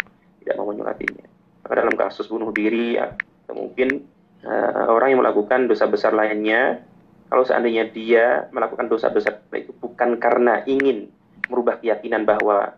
tidak 0.43 0.55
mau 0.59 0.69
menyolatinya 0.71 1.25
maka 1.63 1.73
dalam 1.73 1.95
kasus 1.95 2.27
bunuh 2.31 2.51
diri 2.51 2.95
atau 2.99 3.53
mungkin 3.55 4.07
uh, 4.43 4.91
orang 4.91 5.15
yang 5.15 5.21
melakukan 5.23 5.67
dosa 5.67 5.87
besar 5.87 6.15
lainnya 6.15 6.81
kalau 7.27 7.43
seandainya 7.43 7.91
dia 7.91 8.47
melakukan 8.55 8.87
dosa 8.87 9.11
besar 9.11 9.43
itu 9.51 9.75
bukan 9.75 10.15
karena 10.15 10.63
ingin 10.63 11.11
merubah 11.51 11.79
keyakinan 11.79 12.23
bahwa 12.23 12.75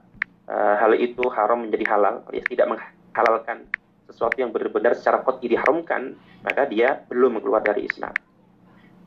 uh, 0.49 0.75
hal 0.81 0.93
itu 0.97 1.21
haram 1.33 1.65
menjadi 1.65 1.85
halal, 1.93 2.25
ya 2.33 2.41
tidak 2.45 2.67
menghalalkan 2.69 3.69
sesuatu 4.09 4.37
yang 4.41 4.49
benar-benar 4.49 4.97
secara 4.97 5.21
kot'i 5.21 5.53
diharamkan, 5.53 6.17
maka 6.41 6.65
dia 6.65 7.05
belum 7.09 7.37
keluar 7.41 7.61
dari 7.61 7.85
Islam. 7.85 8.13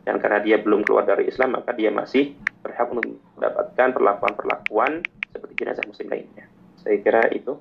Dan 0.02 0.18
karena 0.18 0.42
dia 0.42 0.58
belum 0.58 0.82
keluar 0.82 1.06
dari 1.06 1.30
Islam, 1.30 1.54
maka 1.54 1.70
dia 1.70 1.94
masih 1.94 2.34
berhak 2.62 2.90
untuk 2.90 3.22
mendapatkan 3.38 3.94
perlakuan-perlakuan 3.94 5.06
seperti 5.30 5.54
jenazah 5.62 5.86
muslim 5.86 6.10
lainnya. 6.10 6.46
Saya 6.82 6.98
kira 6.98 7.30
itu. 7.30 7.58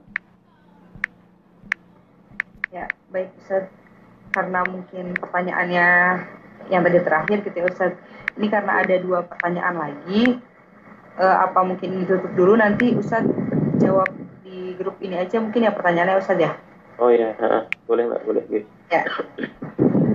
Ya, 2.73 2.89
baik 3.13 3.29
Ustaz. 3.37 3.69
Karena 4.31 4.63
mungkin 4.63 5.19
pertanyaannya 5.19 5.87
yang 6.71 6.81
tadi 6.81 6.97
terakhir 7.03 7.37
gitu 7.45 7.57
ya 7.61 7.67
Ustaz. 7.69 7.93
Ini 8.39 8.47
karena 8.47 8.81
ada 8.81 8.95
dua 8.97 9.27
pertanyaan 9.27 9.75
lagi. 9.77 10.39
Uh, 11.19 11.37
apa 11.43 11.59
mungkin 11.67 12.01
ditutup 12.01 12.31
dulu 12.33 12.55
nanti 12.55 12.95
Ustaz 12.95 13.27
jawab 13.83 14.15
di 14.41 14.73
grup 14.79 14.95
ini 15.03 15.19
aja 15.19 15.37
mungkin 15.43 15.67
ya 15.67 15.75
pertanyaannya 15.75 16.17
Ustaz 16.17 16.39
ya? 16.39 16.55
Oh 16.95 17.11
iya, 17.11 17.35
boleh 17.83 18.07
Mbak, 18.07 18.21
boleh. 18.23 18.43
Ya, 18.87 19.03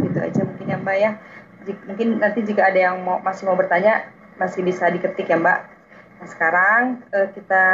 gitu 0.00 0.18
aja 0.18 0.40
mungkin 0.46 0.66
ya 0.72 0.78
Mbak 0.80 0.96
ya. 0.96 1.10
Mungkin 1.66 2.22
nanti 2.22 2.46
jika 2.46 2.70
ada 2.70 2.78
yang 2.92 3.02
mau 3.02 3.18
masih 3.18 3.50
mau 3.50 3.58
bertanya 3.58 4.06
masih 4.38 4.62
bisa 4.62 4.86
diketik 4.92 5.26
ya 5.26 5.40
Mbak. 5.40 5.58
Nah 6.22 6.26
sekarang 6.28 6.82
uh, 7.10 7.28
kita 7.32 7.64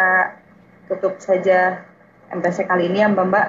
tutup 0.89 1.19
saja 1.21 1.85
MTC 2.33 2.65
kali 2.65 2.89
ini 2.89 3.05
ya 3.05 3.09
Mbak 3.13 3.27
Mbak. 3.29 3.49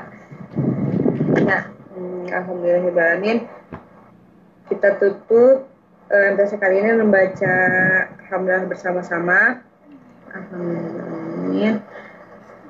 Ya, 1.43 1.59
hmm, 1.95 2.29
Alhamdulillahirrahmanirrahim 2.29 3.49
kita 4.71 4.89
tutup 4.97 5.67
uh, 6.11 6.25
MTC 6.33 6.57
kali 6.57 6.81
ini 6.81 6.97
membaca 6.97 7.55
hamdalah 8.31 8.65
bersama-sama. 8.65 9.61
Alhamdulillah. 10.33 11.79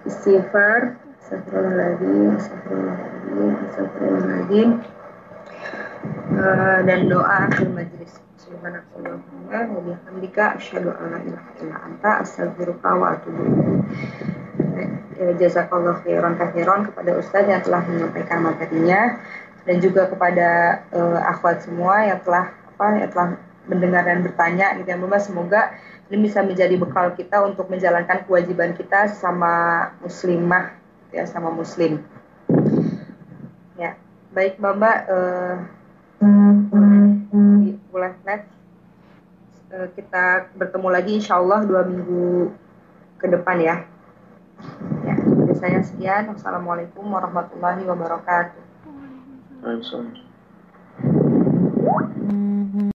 Istighfar. 0.03 0.99
Astagfirullahaladzim, 1.24 2.36
astagfirullahaladzim, 2.36 3.51
astagfirullahaladzim. 3.71 4.69
Uh, 6.34 6.82
dan 6.90 7.06
doa 7.08 7.46
akhir 7.46 7.70
majlis. 7.70 8.18
Subhanakallahumma 8.42 9.60
wa 9.70 9.82
bihamdika 9.86 10.58
asyhadu 10.58 10.90
an 10.90 11.14
la 11.14 11.20
ilaha 11.22 11.50
illa 11.62 11.78
anta 11.86 12.12
astaghfiruka 12.26 12.90
wa 12.90 13.14
atubu 13.14 13.42
ilaik. 14.58 14.92
Jazakallah 15.38 16.02
khairan 16.02 16.36
kathiran 16.36 16.90
kepada 16.90 17.22
Ustaz 17.22 17.46
yang 17.46 17.62
telah 17.62 17.86
menyampaikan 17.86 18.44
materinya 18.44 19.22
dan 19.64 19.80
juga 19.80 20.10
kepada 20.12 20.82
uh, 20.92 21.20
akhwat 21.24 21.64
semua 21.64 22.04
yang 22.04 22.20
telah 22.26 22.52
apa 22.52 22.86
yang 23.00 23.10
telah 23.14 23.28
mendengar 23.70 24.04
dan 24.04 24.20
bertanya 24.26 24.76
gitu 24.76 24.92
ya 24.92 25.00
Mbak 25.00 25.22
semoga 25.24 25.72
ini 26.12 26.28
bisa 26.28 26.44
menjadi 26.44 26.76
bekal 26.76 27.16
kita 27.16 27.40
untuk 27.48 27.72
menjalankan 27.72 28.28
kewajiban 28.28 28.76
kita 28.76 29.08
sama 29.16 29.88
muslimah 30.04 30.76
ya 31.16 31.24
sama 31.24 31.48
muslim 31.54 32.04
ya 33.80 33.96
baik 34.36 34.60
Mbak 34.60 34.74
Mbak 34.76 34.98
uh, 35.08 35.56
boleh 37.93 38.13
next 38.26 38.49
uh, 39.71 39.88
kita 39.93 40.53
bertemu 40.57 40.88
lagi 40.89 41.11
insya 41.21 41.38
Allah 41.39 41.63
dua 41.65 41.86
minggu 41.86 42.51
ke 43.21 43.28
depan 43.32 43.57
ya. 43.61 43.76
Ya 45.07 45.15
saya 45.55 45.80
sekian. 45.80 46.28
Wassalamualaikum 46.34 47.07
warahmatullahi 47.07 47.88
wabarakatuh. 47.88 48.63
I'm 49.63 49.80
sorry. 49.80 50.19